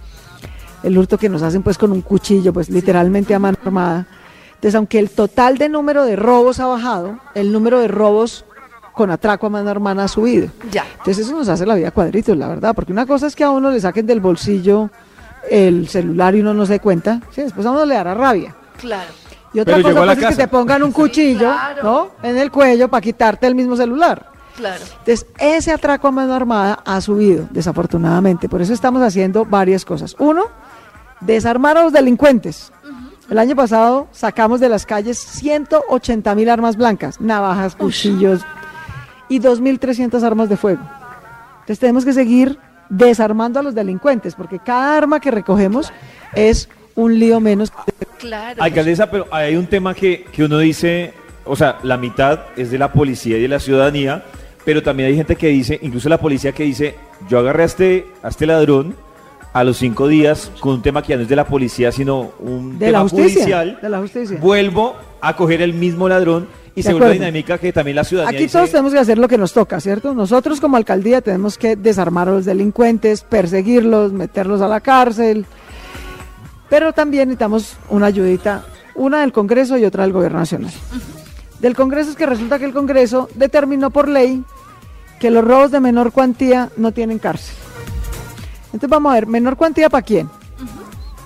el 0.83 0.97
hurto 0.97 1.17
que 1.17 1.29
nos 1.29 1.41
hacen 1.43 1.63
pues 1.63 1.77
con 1.77 1.91
un 1.91 2.01
cuchillo, 2.01 2.53
pues 2.53 2.69
literalmente 2.69 3.35
a 3.35 3.39
mano 3.39 3.57
armada. 3.63 4.07
Entonces, 4.55 4.75
aunque 4.75 4.99
el 4.99 5.09
total 5.09 5.57
de 5.57 5.69
número 5.69 6.05
de 6.05 6.15
robos 6.15 6.59
ha 6.59 6.67
bajado, 6.67 7.17
el 7.35 7.51
número 7.51 7.79
de 7.79 7.87
robos 7.87 8.45
con 8.93 9.11
atraco 9.11 9.47
a 9.47 9.49
mano 9.49 9.69
armada 9.69 10.03
ha 10.03 10.07
subido. 10.07 10.49
ya. 10.71 10.85
Entonces 10.91 11.25
eso 11.25 11.35
nos 11.35 11.49
hace 11.49 11.65
la 11.65 11.75
vida 11.75 11.91
cuadritos, 11.91 12.37
la 12.37 12.47
verdad, 12.47 12.73
porque 12.75 12.91
una 12.91 13.05
cosa 13.05 13.27
es 13.27 13.35
que 13.35 13.43
a 13.43 13.51
uno 13.51 13.71
le 13.71 13.79
saquen 13.79 14.05
del 14.05 14.19
bolsillo 14.19 14.89
el 15.49 15.87
celular 15.87 16.35
y 16.35 16.41
uno 16.41 16.53
no 16.53 16.65
se 16.65 16.73
dé 16.73 16.79
cuenta, 16.79 17.21
sí, 17.31 17.41
después 17.41 17.65
a 17.65 17.71
uno 17.71 17.85
le 17.85 17.95
dará 17.95 18.13
rabia. 18.13 18.55
Claro. 18.79 19.09
Y 19.53 19.59
otra 19.59 19.75
Pero 19.75 19.89
cosa 19.89 20.05
pues, 20.05 20.17
es 20.19 20.27
que 20.27 20.35
te 20.35 20.47
pongan 20.47 20.83
un 20.83 20.91
cuchillo, 20.91 21.39
claro. 21.39 21.83
¿no? 21.83 22.11
En 22.23 22.37
el 22.37 22.51
cuello 22.51 22.87
para 22.89 23.01
quitarte 23.01 23.47
el 23.47 23.55
mismo 23.55 23.75
celular. 23.75 24.29
Claro. 24.55 24.83
Entonces, 24.99 25.25
ese 25.39 25.71
atraco 25.71 26.07
a 26.07 26.11
mano 26.11 26.33
armada 26.33 26.79
ha 26.85 27.01
subido, 27.01 27.47
desafortunadamente. 27.51 28.47
Por 28.47 28.61
eso 28.61 28.73
estamos 28.73 29.01
haciendo 29.01 29.45
varias 29.45 29.83
cosas. 29.83 30.15
Uno, 30.19 30.45
desarmar 31.19 31.77
a 31.77 31.83
los 31.83 31.93
delincuentes. 31.93 32.71
El 33.29 33.39
año 33.39 33.55
pasado 33.55 34.07
sacamos 34.11 34.59
de 34.59 34.69
las 34.69 34.85
calles 34.85 35.17
180 35.17 36.35
mil 36.35 36.49
armas 36.49 36.75
blancas, 36.75 37.19
navajas, 37.21 37.75
cuchillos 37.75 38.41
y 39.31 39.39
2.300 39.39 40.21
armas 40.23 40.49
de 40.49 40.57
fuego. 40.57 40.81
Entonces 41.61 41.79
tenemos 41.79 42.03
que 42.03 42.11
seguir 42.11 42.57
desarmando 42.89 43.61
a 43.61 43.63
los 43.63 43.73
delincuentes, 43.73 44.35
porque 44.35 44.59
cada 44.59 44.97
arma 44.97 45.21
que 45.21 45.31
recogemos 45.31 45.93
es 46.35 46.67
un 46.95 47.17
lío 47.17 47.39
menos. 47.39 47.71
Claro. 48.19 48.61
Alcaldesa, 48.61 49.09
pero 49.09 49.27
hay 49.31 49.55
un 49.55 49.67
tema 49.67 49.93
que, 49.93 50.25
que 50.33 50.43
uno 50.43 50.59
dice, 50.59 51.13
o 51.45 51.55
sea, 51.55 51.79
la 51.83 51.95
mitad 51.95 52.41
es 52.57 52.71
de 52.71 52.77
la 52.77 52.91
policía 52.91 53.37
y 53.37 53.41
de 53.41 53.47
la 53.47 53.61
ciudadanía, 53.61 54.25
pero 54.65 54.83
también 54.83 55.07
hay 55.07 55.15
gente 55.15 55.37
que 55.37 55.47
dice, 55.47 55.79
incluso 55.81 56.09
la 56.09 56.19
policía 56.19 56.51
que 56.51 56.63
dice, 56.63 56.95
yo 57.29 57.39
agarré 57.39 57.63
a 57.63 57.67
este, 57.67 58.07
a 58.21 58.27
este 58.27 58.45
ladrón 58.45 58.97
a 59.53 59.63
los 59.63 59.77
cinco 59.77 60.09
días 60.09 60.51
con 60.59 60.73
un 60.73 60.81
tema 60.81 61.01
que 61.01 61.09
ya 61.09 61.15
no 61.15 61.23
es 61.23 61.29
de 61.29 61.37
la 61.37 61.45
policía, 61.45 61.93
sino 61.93 62.31
un 62.39 62.77
De 62.79 62.87
tema 62.87 62.99
la 62.99 63.03
justicia, 63.03 63.41
judicial, 63.41 63.79
de 63.81 63.89
la 63.89 63.99
justicia. 63.99 64.37
vuelvo 64.41 64.95
a 65.21 65.37
coger 65.37 65.61
el 65.61 65.73
mismo 65.73 66.09
ladrón 66.09 66.47
y 66.75 66.81
De 66.81 66.83
se 66.83 66.93
vuelve 66.93 66.97
una 66.97 67.05
acuerdo. 67.15 67.25
dinámica 67.25 67.57
que 67.57 67.73
también 67.73 67.95
la 67.95 68.03
ciudadanía 68.03 68.37
Aquí 68.37 68.43
dice, 68.45 68.57
todos 68.57 68.71
tenemos 68.71 68.93
que 68.93 68.99
hacer 68.99 69.17
lo 69.17 69.27
que 69.27 69.37
nos 69.37 69.53
toca, 69.53 69.79
¿cierto? 69.79 70.13
Nosotros 70.13 70.61
como 70.61 70.77
alcaldía 70.77 71.21
tenemos 71.21 71.57
que 71.57 71.75
desarmar 71.75 72.29
a 72.29 72.31
los 72.31 72.45
delincuentes, 72.45 73.21
perseguirlos, 73.23 74.13
meterlos 74.13 74.61
a 74.61 74.67
la 74.67 74.79
cárcel, 74.79 75.45
pero 76.69 76.93
también 76.93 77.27
necesitamos 77.27 77.75
una 77.89 78.05
ayudita, 78.05 78.63
una 78.95 79.21
del 79.21 79.33
Congreso 79.33 79.77
y 79.77 79.85
otra 79.85 80.03
del 80.03 80.13
Gobierno 80.13 80.39
Nacional. 80.39 80.71
Del 81.59 81.75
Congreso 81.75 82.11
es 82.11 82.15
que 82.15 82.25
resulta 82.25 82.57
que 82.57 82.65
el 82.65 82.73
Congreso 82.73 83.29
determinó 83.35 83.89
por 83.91 84.07
ley 84.07 84.43
que 85.19 85.29
los 85.29 85.43
robos 85.43 85.71
de 85.71 85.79
menor 85.79 86.11
cuantía 86.11 86.69
no 86.77 86.91
tienen 86.91 87.19
cárcel. 87.19 87.55
Entonces 88.67 88.89
vamos 88.89 89.11
a 89.11 89.15
ver, 89.15 89.27
menor 89.27 89.57
cuantía 89.57 89.89
para 89.89 90.01
quién? 90.01 90.29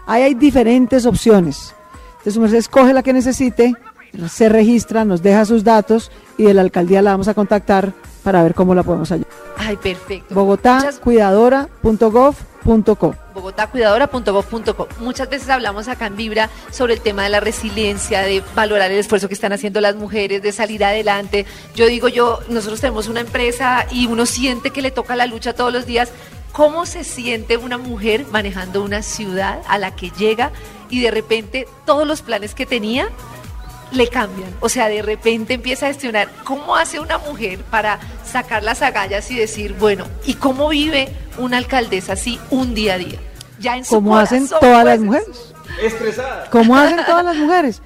Ahí 0.06 0.22
hay 0.22 0.34
diferentes 0.34 1.04
opciones. 1.04 1.74
Entonces, 2.12 2.34
su 2.34 2.40
merced 2.40 2.56
escoge 2.56 2.94
la 2.94 3.02
que 3.02 3.12
necesite, 3.12 3.74
se 4.30 4.48
registra, 4.48 5.04
nos 5.04 5.22
deja 5.22 5.44
sus 5.44 5.62
datos 5.62 6.10
y 6.38 6.44
de 6.44 6.54
la 6.54 6.62
alcaldía 6.62 7.02
la 7.02 7.10
vamos 7.10 7.28
a 7.28 7.34
contactar 7.34 7.92
para 8.22 8.42
ver 8.42 8.54
cómo 8.54 8.74
la 8.74 8.82
podemos 8.82 9.10
ayudar. 9.12 9.30
Ay, 9.56 9.76
perfecto. 9.76 10.34
Bogotá, 10.34 10.76
Muchas- 10.76 10.98
cuidadora.gov.co. 10.98 13.14
bogotacuidadora.gov.co. 13.34 14.88
Muchas 15.00 15.28
veces 15.28 15.48
hablamos 15.48 15.88
acá 15.88 16.06
en 16.06 16.16
Vibra 16.16 16.48
sobre 16.70 16.94
el 16.94 17.00
tema 17.00 17.24
de 17.24 17.30
la 17.30 17.40
resiliencia, 17.40 18.20
de 18.22 18.42
valorar 18.54 18.90
el 18.90 18.98
esfuerzo 18.98 19.28
que 19.28 19.34
están 19.34 19.52
haciendo 19.52 19.80
las 19.80 19.96
mujeres, 19.96 20.42
de 20.42 20.52
salir 20.52 20.84
adelante. 20.84 21.46
Yo 21.74 21.86
digo 21.86 22.08
yo, 22.08 22.40
nosotros 22.48 22.80
tenemos 22.80 23.08
una 23.08 23.20
empresa 23.20 23.86
y 23.90 24.06
uno 24.06 24.26
siente 24.26 24.70
que 24.70 24.82
le 24.82 24.90
toca 24.90 25.16
la 25.16 25.26
lucha 25.26 25.54
todos 25.54 25.72
los 25.72 25.86
días 25.86 26.10
¿Cómo 26.52 26.84
se 26.84 27.02
siente 27.02 27.56
una 27.56 27.78
mujer 27.78 28.26
manejando 28.30 28.82
una 28.82 29.00
ciudad 29.00 29.60
a 29.68 29.78
la 29.78 29.96
que 29.96 30.10
llega 30.10 30.50
y 30.90 31.00
de 31.00 31.10
repente 31.10 31.66
todos 31.86 32.06
los 32.06 32.20
planes 32.20 32.54
que 32.54 32.66
tenía 32.66 33.08
le 33.92 34.08
cambian? 34.08 34.50
O 34.60 34.68
sea, 34.68 34.88
de 34.88 35.02
repente 35.02 35.54
empieza 35.54 35.86
a 35.86 35.88
gestionar 35.88 36.28
cómo 36.44 36.76
hace 36.76 36.98
una 37.00 37.18
mujer 37.18 37.60
para 37.64 37.98
sacar 38.24 38.62
las 38.62 38.82
agallas 38.82 39.30
y 39.30 39.36
decir, 39.36 39.74
bueno, 39.78 40.06
¿y 40.24 40.34
cómo 40.34 40.68
vive 40.68 41.08
una 41.38 41.56
alcaldesa 41.58 42.14
así 42.14 42.38
un 42.50 42.74
día 42.74 42.94
a 42.94 42.98
día? 42.98 43.18
Ya 43.58 43.76
en 43.76 43.84
su 43.84 43.94
Como 43.94 44.16
hacen 44.18 44.48
todas 44.48 44.84
las 44.84 44.98
pues, 44.98 45.00
mujeres. 45.00 45.54
Estresada. 45.82 46.50
Como 46.50 46.76
hacen 46.76 47.00
todas 47.06 47.24
las 47.24 47.36
mujeres. 47.36 47.82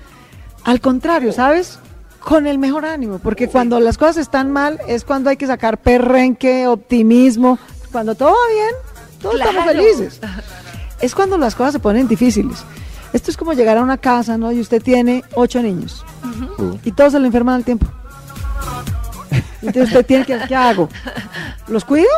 Al 0.64 0.80
contrario, 0.80 1.32
¿sabes? 1.32 1.78
Con 2.20 2.46
el 2.46 2.58
mejor 2.58 2.84
ánimo, 2.86 3.18
porque 3.20 3.48
cuando 3.48 3.78
las 3.78 3.98
cosas 3.98 4.16
están 4.16 4.50
mal 4.50 4.80
es 4.88 5.04
cuando 5.04 5.30
hay 5.30 5.36
que 5.36 5.46
sacar 5.46 5.78
perrenque, 5.78 6.66
optimismo. 6.66 7.58
Cuando 7.92 8.14
todo 8.16 8.30
va 8.30 8.52
bien, 8.52 8.70
todos 9.22 9.34
estamos 9.36 9.62
Claro. 9.64 9.78
felices. 9.80 10.20
Es 11.00 11.14
cuando 11.14 11.38
las 11.38 11.54
cosas 11.54 11.74
se 11.74 11.78
ponen 11.78 12.08
difíciles. 12.08 12.64
Esto 13.12 13.30
es 13.30 13.36
como 13.36 13.52
llegar 13.52 13.78
a 13.78 13.82
una 13.82 13.96
casa, 13.98 14.36
¿no? 14.36 14.52
Y 14.52 14.60
usted 14.60 14.82
tiene 14.82 15.24
ocho 15.34 15.62
niños 15.62 16.04
y 16.84 16.92
todos 16.92 17.12
se 17.12 17.20
le 17.20 17.26
enferman 17.26 17.56
al 17.56 17.64
tiempo. 17.64 17.86
Entonces 19.62 19.84
usted 19.88 20.06
tiene 20.06 20.24
que, 20.24 20.38
¿qué 20.46 20.54
hago? 20.54 20.88
¿Los 21.68 21.84
cuido 21.84 22.08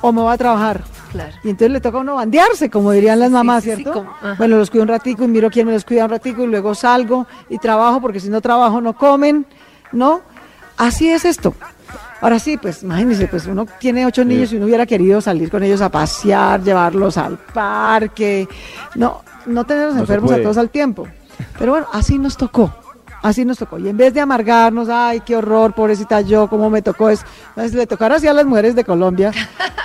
o 0.00 0.12
me 0.12 0.22
voy 0.22 0.32
a 0.32 0.38
trabajar? 0.38 0.82
Claro. 1.12 1.32
Y 1.44 1.50
entonces 1.50 1.72
le 1.72 1.80
toca 1.80 1.98
a 1.98 2.00
uno 2.00 2.14
bandearse, 2.16 2.70
como 2.70 2.92
dirían 2.92 3.18
las 3.18 3.28
Sí, 3.28 3.34
mamás, 3.34 3.64
sí, 3.64 3.70
sí, 3.70 3.76
¿cierto? 3.76 3.92
como- 3.92 4.34
bueno, 4.38 4.56
los 4.56 4.70
cuido 4.70 4.82
un 4.84 4.88
ratico 4.88 5.24
y 5.24 5.28
miro 5.28 5.50
quién 5.50 5.66
me 5.66 5.72
los 5.72 5.84
cuida 5.84 6.04
un 6.04 6.10
ratico 6.10 6.42
y 6.44 6.46
luego 6.46 6.74
salgo 6.74 7.26
y 7.48 7.58
trabajo 7.58 8.00
porque 8.00 8.20
si 8.20 8.28
no 8.28 8.40
trabajo 8.40 8.80
no 8.80 8.94
comen, 8.94 9.46
¿no? 9.92 10.22
Así 10.76 11.08
es 11.10 11.24
esto. 11.24 11.54
Ahora 12.20 12.38
sí, 12.38 12.56
pues 12.58 12.82
imagínense, 12.82 13.26
pues 13.28 13.46
uno 13.46 13.66
tiene 13.78 14.06
ocho 14.06 14.24
niños 14.24 14.52
y 14.52 14.56
uno 14.56 14.66
hubiera 14.66 14.86
querido 14.86 15.20
salir 15.20 15.50
con 15.50 15.62
ellos 15.62 15.80
a 15.80 15.88
pasear, 15.88 16.62
llevarlos 16.62 17.16
al 17.16 17.38
parque, 17.38 18.46
no, 18.94 19.22
no 19.46 19.64
tenerlos 19.64 19.94
No 19.94 20.00
enfermos 20.00 20.32
a 20.32 20.42
todos 20.42 20.58
al 20.58 20.70
tiempo. 20.70 21.08
Pero 21.58 21.72
bueno, 21.72 21.86
así 21.92 22.18
nos 22.18 22.36
tocó. 22.36 22.72
Así 23.22 23.44
nos 23.44 23.58
tocó. 23.58 23.78
Y 23.78 23.88
en 23.88 23.96
vez 23.96 24.14
de 24.14 24.20
amargarnos, 24.20 24.88
ay, 24.88 25.20
qué 25.20 25.36
horror, 25.36 25.74
pobrecita 25.74 26.22
yo, 26.22 26.48
cómo 26.48 26.70
me 26.70 26.80
tocó 26.80 27.10
es, 27.10 27.20
pues, 27.54 27.74
le 27.74 27.86
tocara 27.86 28.16
así 28.16 28.26
a 28.26 28.32
las 28.32 28.46
mujeres 28.46 28.74
de 28.74 28.84
Colombia. 28.84 29.30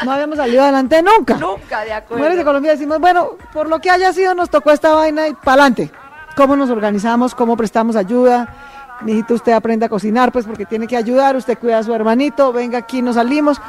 No 0.05 0.11
habíamos 0.11 0.37
salido 0.37 0.63
adelante 0.63 1.01
nunca. 1.01 1.35
Nunca 1.35 1.83
de 1.83 1.93
acuerdo. 1.93 2.17
Mujeres 2.17 2.37
de 2.37 2.43
Colombia 2.45 2.71
decimos, 2.71 2.99
bueno, 2.99 3.31
por 3.51 3.67
lo 3.67 3.79
que 3.79 3.89
haya 3.89 4.13
sido, 4.13 4.33
nos 4.35 4.49
tocó 4.49 4.71
esta 4.71 4.93
vaina 4.93 5.27
y 5.27 5.33
para 5.33 5.63
adelante. 5.63 5.91
¿Cómo 6.37 6.55
nos 6.55 6.69
organizamos? 6.69 7.35
¿Cómo 7.35 7.57
prestamos 7.57 7.95
ayuda? 7.95 8.53
Mijito, 9.01 9.33
usted 9.33 9.51
aprende 9.51 9.85
a 9.85 9.89
cocinar, 9.89 10.31
pues 10.31 10.45
porque 10.45 10.65
tiene 10.65 10.87
que 10.87 10.95
ayudar, 10.95 11.35
usted 11.35 11.57
cuida 11.57 11.79
a 11.79 11.83
su 11.83 11.93
hermanito, 11.93 12.53
venga 12.53 12.77
aquí, 12.77 13.01
nos 13.01 13.15
salimos. 13.15 13.59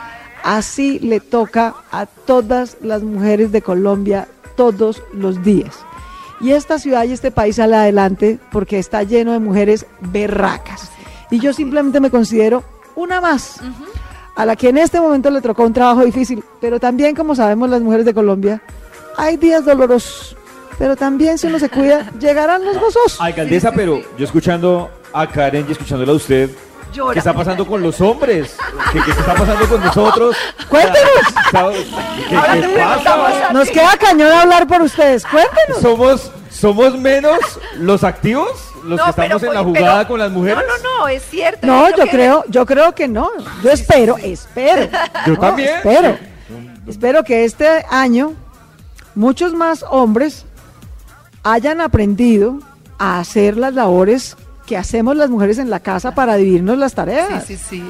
Así 0.44 1.00
le 1.00 1.18
toca 1.18 1.74
a 1.90 2.06
todas 2.06 2.76
las 2.80 3.02
mujeres 3.02 3.50
de 3.50 3.62
Colombia 3.62 4.28
todos 4.56 5.02
los 5.12 5.42
días. 5.42 5.78
Y 6.40 6.52
esta 6.52 6.78
ciudad 6.78 7.04
y 7.04 7.12
este 7.12 7.30
país 7.30 7.56
sale 7.56 7.76
adelante 7.76 8.38
porque 8.52 8.78
está 8.78 9.02
lleno 9.02 9.32
de 9.32 9.38
mujeres 9.38 9.86
berracas. 10.00 10.90
Y 11.30 11.40
yo 11.40 11.52
simplemente 11.52 12.00
me 12.00 12.10
considero 12.10 12.62
una 12.94 13.20
más 13.20 13.60
a 14.36 14.44
la 14.44 14.54
que 14.54 14.68
en 14.68 14.78
este 14.78 15.00
momento 15.00 15.30
le 15.30 15.40
tocó 15.40 15.64
un 15.64 15.72
trabajo 15.72 16.04
difícil, 16.04 16.44
pero 16.60 16.78
también 16.78 17.16
como 17.16 17.34
sabemos 17.34 17.70
las 17.70 17.80
mujeres 17.80 18.04
de 18.04 18.12
Colombia, 18.12 18.62
hay 19.16 19.38
días 19.38 19.64
dolorosos, 19.64 20.36
pero 20.78 20.94
también 20.94 21.38
si 21.38 21.46
uno 21.46 21.58
se 21.58 21.70
cuida, 21.70 22.10
llegarán 22.20 22.64
los 22.64 22.76
gozosos. 22.78 23.18
Alcaldesa, 23.18 23.72
pero 23.72 24.02
yo 24.18 24.24
escuchando 24.24 24.90
a 25.12 25.26
Karen 25.26 25.64
y 25.66 25.72
escuchándola 25.72 26.12
a 26.12 26.16
usted, 26.16 26.50
Llora. 26.92 27.12
¿qué 27.12 27.18
está 27.18 27.32
pasando 27.34 27.66
con 27.66 27.82
los 27.82 28.00
hombres? 28.00 28.56
¿Qué, 28.92 29.00
qué 29.02 29.10
está 29.10 29.34
pasando 29.34 29.68
con 29.68 29.82
nosotros? 29.84 30.36
Cuéntenos. 30.68 31.10
¿Qué, 32.28 32.36
Ahora 32.36 32.54
qué 32.54 32.68
pasa? 33.04 33.52
Nos 33.52 33.68
queda 33.70 33.96
cañón 33.98 34.32
hablar 34.32 34.66
por 34.66 34.80
ustedes, 34.82 35.24
cuéntenos. 35.26 35.80
¿Somos, 35.82 36.30
¿Somos 36.50 36.98
menos 36.98 37.38
los 37.76 38.02
activos? 38.04 38.48
¿Los 38.84 38.98
No, 38.98 39.04
que 39.04 39.10
estamos 39.10 39.40
pero- 39.40 39.52
en 39.52 39.54
la 39.58 39.64
pero- 39.72 39.80
jugada 39.86 40.08
con 40.08 40.18
las 40.20 40.30
mujeres? 40.30 40.58
No, 40.58 40.62
no, 40.90 40.98
no, 41.00 41.08
es 41.08 41.22
cierto. 41.28 41.66
No, 41.66 41.88
yo 41.90 42.04
que- 42.04 42.10
creo, 42.10 42.44
yo 42.48 42.64
creo 42.66 42.94
que 42.94 43.08
no. 43.08 43.30
Yo 43.62 43.70
espero, 43.70 44.16
espero. 44.18 44.88
Yo 45.26 45.32
No, 45.34 45.38
también. 45.40 45.76
Espero. 45.76 46.16
Espero 46.86 47.24
que 47.24 47.44
este 47.44 47.84
año 47.90 48.34
muchos 49.16 49.52
más 49.54 49.84
hombres 49.90 50.46
hayan 51.42 51.80
aprendido 51.80 52.60
a 52.98 53.18
hacer 53.18 53.56
las 53.56 53.74
labores 53.74 54.36
que 54.66 54.76
hacemos 54.76 55.16
las 55.16 55.30
mujeres 55.30 55.58
en 55.58 55.70
la 55.70 55.80
casa 55.80 56.14
para 56.14 56.36
dividirnos 56.36 56.76
las 56.78 56.94
tareas. 56.94 57.44
Sí, 57.44 57.56
sí, 57.56 57.64
sí. 57.68 57.84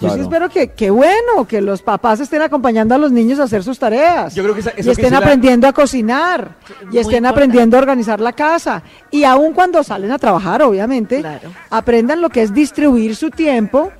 Yo 0.00 0.08
sí 0.14 0.20
espero 0.20 0.48
que, 0.48 0.68
que 0.68 0.88
bueno, 0.88 1.46
que 1.46 1.60
los 1.60 1.82
papás 1.82 2.20
estén 2.20 2.40
acompañando 2.40 2.94
a 2.94 2.98
los 2.98 3.12
niños 3.12 3.38
a 3.38 3.42
hacer 3.42 3.62
sus 3.62 3.78
tareas. 3.78 4.34
Yo 4.34 4.42
creo 4.42 4.54
que 4.54 4.60
esa- 4.60 4.70
eso 4.70 4.80
y 4.80 4.84
que 4.84 5.02
estén 5.02 5.10
la- 5.12 5.18
aprendiendo 5.18 5.68
a 5.68 5.74
cocinar. 5.74 6.56
Y 6.68 6.72
Muy 6.72 6.78
estén 6.86 6.96
importante. 7.00 7.28
aprendiendo 7.28 7.76
a 7.76 7.80
organizar 7.80 8.18
la 8.18 8.32
casa. 8.32 8.82
Y 9.10 9.24
aun 9.24 9.52
cuando 9.52 9.82
salen 9.84 10.10
a 10.10 10.18
trabajar, 10.18 10.62
obviamente, 10.62 11.20
Claro. 11.20 11.50
aprendan 11.68 12.22
lo 12.22 12.30
que 12.30 12.40
es 12.40 12.54
distribuir 12.54 13.14
su 13.14 13.28
tiempo 13.28 13.92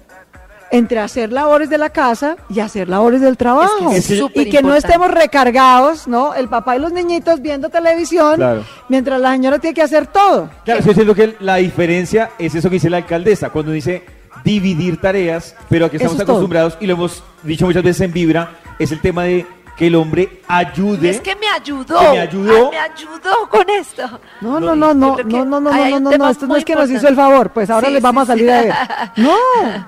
entre 0.71 1.01
hacer 1.01 1.33
labores 1.33 1.69
de 1.69 1.79
la 1.79 1.91
casa 1.91 2.37
y 2.49 2.61
hacer 2.61 2.89
labores 2.89 3.21
del 3.21 3.37
trabajo. 3.37 3.91
Es 3.93 4.07
que 4.07 4.15
es 4.19 4.25
y 4.35 4.51
que 4.51 4.63
no 4.63 4.75
estemos 4.75 5.11
recargados, 5.11 6.07
¿no? 6.07 6.35
El 6.35 6.49
papá 6.49 6.77
y 6.77 6.79
los 6.79 6.93
niñitos 6.93 7.41
viendo 7.43 7.69
televisión, 7.69 8.37
Claro. 8.37 8.65
mientras 8.89 9.21
la 9.21 9.33
señora 9.33 9.59
tiene 9.59 9.75
que 9.75 9.83
hacer 9.83 10.07
todo. 10.07 10.49
Claro, 10.65 10.81
yo 10.85 10.93
siento 10.95 11.15
que 11.15 11.35
la 11.41 11.57
diferencia 11.57 12.31
es 12.39 12.55
eso 12.55 12.69
que 12.71 12.75
dice 12.75 12.89
la 12.91 12.99
alcaldesa, 12.99 13.51
cuando 13.51 13.73
dice 13.73 14.05
dividir 14.45 15.01
tareas, 15.01 15.55
pero 15.69 15.87
aquí 15.87 15.97
Eso 15.97 16.05
estamos 16.07 16.21
es 16.21 16.27
todo. 16.27 16.37
acostumbrados, 16.37 16.79
y 16.81 16.87
lo 16.87 16.95
hemos 16.95 17.23
dicho 17.43 17.67
muchas 17.67 17.83
veces 17.83 18.03
en 18.03 18.13
Vibra, 18.13 18.51
es 18.79 18.93
el 18.93 19.01
tema 19.01 19.25
de 19.25 19.47
que 19.81 19.87
el 19.87 19.95
hombre 19.95 20.43
ayude. 20.47 21.09
Es 21.09 21.23
que 21.23 21.35
me 21.37 21.47
ayudó. 21.49 21.99
Que 21.99 22.11
me 22.11 22.21
ayudó. 22.21 22.67
Ay, 22.67 22.71
me 22.71 22.79
ayudó 22.79 23.49
con 23.49 23.71
esto. 23.71 24.21
No, 24.43 24.61
no, 24.61 24.77
no, 24.77 24.93
no, 24.93 25.17
no, 25.17 25.25
no, 25.25 25.45
no, 25.47 25.59
no, 25.59 26.01
no, 26.01 26.11
tema 26.11 26.27
no, 26.27 26.31
esto 26.31 26.47
no 26.47 26.55
es 26.57 26.67
que 26.67 26.75
nos 26.75 26.91
hizo 26.91 27.09
el 27.09 27.17
favor, 27.17 27.49
pues 27.49 27.71
ahora 27.71 27.87
Sí, 27.89 27.95
les 27.95 28.03
vamos 28.03 28.27
sí, 28.27 28.31
a 28.31 28.35
salir 28.35 28.45
sí. 28.45 28.53
a 28.53 28.61
ver. 28.61 28.75
No, 29.17 29.37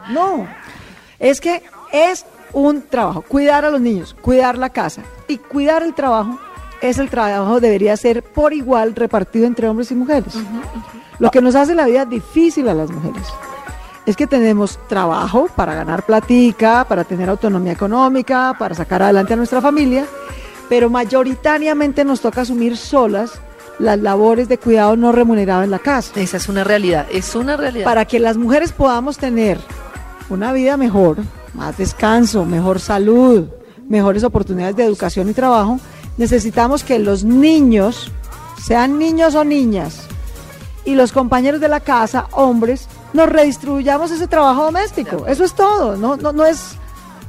no. 0.09 0.49
Es 1.19 1.43
que 1.43 1.63
es 1.93 2.25
un 2.55 2.81
trabajo, 2.89 3.21
cuidar 3.21 3.67
a 3.67 3.71
los 3.71 3.83
niños, 3.83 4.17
cuidar 4.19 4.57
la 4.57 4.71
casa 4.71 5.03
y 5.29 5.37
cuidar 5.37 5.83
el 5.83 5.93
trabajo, 5.93 6.39
es 6.81 6.97
el 6.97 7.11
trabajo 7.11 7.61
debería 7.61 7.95
ser 7.99 8.23
por 8.23 8.55
igual 8.55 8.95
repartido 8.95 9.45
entre 9.45 9.69
hombres 9.69 9.91
y 9.91 9.95
mujeres. 9.95 10.33
Lo 11.19 11.31
que 11.31 11.43
nos 11.43 11.55
hace 11.55 11.75
la 11.75 11.85
vida 11.85 12.07
difícil 12.07 12.67
a 12.67 12.73
las 12.73 12.91
mujeres 12.91 13.29
es 14.07 14.17
que 14.17 14.27
tenemos 14.27 14.79
trabajo 14.89 15.49
para 15.55 15.75
ganar 15.75 16.05
platica, 16.05 16.85
para 16.89 17.05
tener 17.05 17.29
autonomía 17.29 17.73
económica, 17.73 18.55
para 18.59 18.75
sacar 18.75 19.03
adelante 19.03 19.35
a 19.35 19.37
nuestra 19.37 19.61
familia, 19.61 20.07
pero 20.69 20.91
mayoritariamente 20.91 22.05
nos 22.05 22.21
toca 22.21 22.41
asumir 22.41 22.77
solas 22.77 23.41
las 23.79 23.99
labores 23.99 24.49
de 24.49 24.59
cuidado 24.59 24.97
no 24.97 25.13
remunerado 25.13 25.63
en 25.63 25.71
la 25.71 25.79
casa. 25.79 26.13
Esa 26.21 26.37
es 26.37 26.49
una 26.49 26.65
realidad, 26.65 27.07
es 27.11 27.35
una 27.35 27.57
realidad. 27.57 27.85
Para 27.85 28.05
que 28.05 28.19
las 28.19 28.37
mujeres 28.37 28.73
podamos 28.73 29.19
tener 29.19 29.59
una 30.29 30.53
vida 30.53 30.77
mejor, 30.77 31.19
más 31.55 31.77
descanso, 31.79 32.45
mejor 32.45 32.81
salud, 32.81 33.49
mejores 33.89 34.25
oportunidades 34.25 34.77
de 34.77 34.85
educación 34.85 35.29
y 35.29 35.35
trabajo, 35.35 35.79
necesitamos 36.17 36.85
que 36.85 36.99
los 36.99 37.25
niños, 37.25 38.11
sean 38.63 38.99
niños 38.99 39.35
o 39.35 39.45
niñas, 39.45 40.07
y 40.85 40.95
los 40.95 41.13
compañeros 41.13 41.61
de 41.61 41.69
la 41.69 41.81
casa, 41.81 42.27
hombres, 42.33 42.89
nos 43.13 43.29
redistribuyamos 43.29 44.11
ese 44.11 44.27
trabajo 44.27 44.65
doméstico. 44.65 45.27
Eso 45.27 45.45
es 45.45 45.55
todo, 45.55 45.97
no, 45.97 46.17
no, 46.17 46.33
no 46.33 46.45
es 46.45 46.77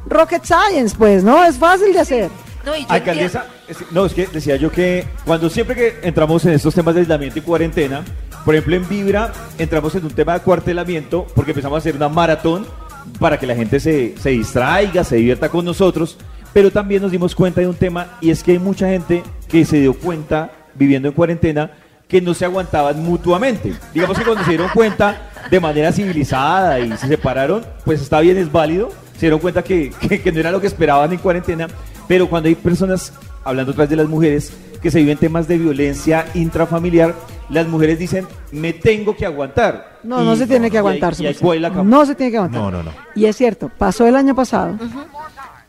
rocket 0.08 0.44
science, 0.44 0.96
pues, 0.98 1.24
¿no? 1.24 1.44
Es 1.44 1.58
fácil 1.58 1.94
de 1.94 2.00
hacer. 2.00 2.30
No, 2.66 2.76
y 2.76 2.82
yo 2.82 2.88
Alcaldesa, 2.90 3.46
es- 3.68 3.92
no, 3.92 4.06
es 4.06 4.14
que 4.14 4.28
decía 4.28 4.56
yo 4.56 4.72
que 4.72 5.06
cuando 5.26 5.50
siempre 5.50 5.76
que 5.76 6.00
entramos 6.08 6.46
en 6.46 6.54
estos 6.54 6.74
temas 6.74 6.94
de 6.96 7.02
aislamiento 7.02 7.40
y 7.40 7.42
cuarentena, 7.42 8.04
por 8.46 8.56
ejemplo 8.56 8.76
en 8.76 8.88
Vibra, 8.88 9.34
entramos 9.58 9.94
en 9.96 10.06
un 10.06 10.12
tema 10.12 10.34
de 10.34 10.40
cuartelamiento 10.42 11.28
porque 11.36 11.52
empezamos 11.52 11.76
a 11.76 11.80
hacer 11.80 11.96
una 11.96 12.08
maratón 12.08 12.66
para 13.20 13.38
que 13.38 13.46
la 13.48 13.56
gente 13.56 13.82
se, 13.82 14.16
se 14.18 14.30
distraiga, 14.30 15.04
se 15.04 15.18
divierta 15.18 15.50
con 15.50 15.66
nosotros, 15.66 16.18
pero 16.54 16.72
también 16.72 17.02
nos 17.02 17.12
dimos 17.12 17.36
cuenta 17.36 17.60
de 17.60 17.68
un 17.68 17.76
tema 17.76 18.18
y 18.22 18.30
es 18.30 18.44
que 18.44 18.52
hay 18.54 18.60
mucha 18.60 18.88
gente 18.88 19.24
que 19.50 19.66
se 19.66 19.82
dio 19.82 19.94
cuenta 19.94 20.52
viviendo 20.74 21.10
en 21.10 21.14
cuarentena 21.14 21.72
que 22.08 22.22
no 22.22 22.34
se 22.34 22.46
aguantaban 22.46 23.04
mutuamente. 23.04 23.74
Digamos 23.94 24.18
que 24.18 24.24
cuando 24.24 24.44
se 24.46 24.52
dieron 24.52 24.70
cuenta 24.70 25.32
de 25.50 25.60
manera 25.60 25.92
civilizada 25.92 26.80
y 26.80 26.92
se 26.98 27.08
separaron, 27.08 27.64
pues 27.86 28.02
está 28.02 28.20
bien, 28.20 28.38
es 28.38 28.52
válido. 28.52 28.90
Se 29.16 29.22
dieron 29.28 29.40
cuenta 29.40 29.64
que, 29.64 29.92
que- 30.02 30.22
que 30.22 30.32
no 30.32 30.40
era 30.40 30.52
lo 30.52 30.60
que 30.62 30.68
esperaban 30.68 31.12
en 31.12 31.20
cuarentena. 31.20 31.68
Pero 32.08 32.28
cuando 32.30 32.50
hay 32.50 32.56
personas, 32.56 33.14
hablando 33.44 33.72
otra 33.72 33.84
vez 33.84 33.90
de 33.92 33.96
las 33.96 34.08
mujeres, 34.08 34.52
que 34.82 34.92
se 34.92 35.00
viven 35.00 35.18
temas 35.18 35.48
de 35.48 35.58
violencia 35.58 36.26
intrafamiliar, 36.34 37.16
las 37.50 37.68
mujeres 37.68 37.98
dicen, 38.00 38.26
me 38.52 38.74
tengo 38.74 39.16
que 39.16 39.26
aguantar. 39.26 40.00
No, 40.04 40.22
Y- 40.22 40.26
no 40.26 40.36
se 40.36 40.46
tiene 40.48 40.70
que 40.70 40.78
aguantar. 40.78 41.14
y 41.20 41.24
la 41.60 41.70
no 41.70 42.06
se 42.06 42.16
tiene 42.16 42.32
que 42.32 42.38
aguantar. 42.38 42.62
No, 42.62 42.72
no, 42.72 42.84
no. 42.84 42.92
Y 43.16 43.26
es 43.26 43.36
cierto, 43.38 43.70
pasó 43.78 44.06
el 44.08 44.16
año 44.16 44.36
pasado 44.36 44.78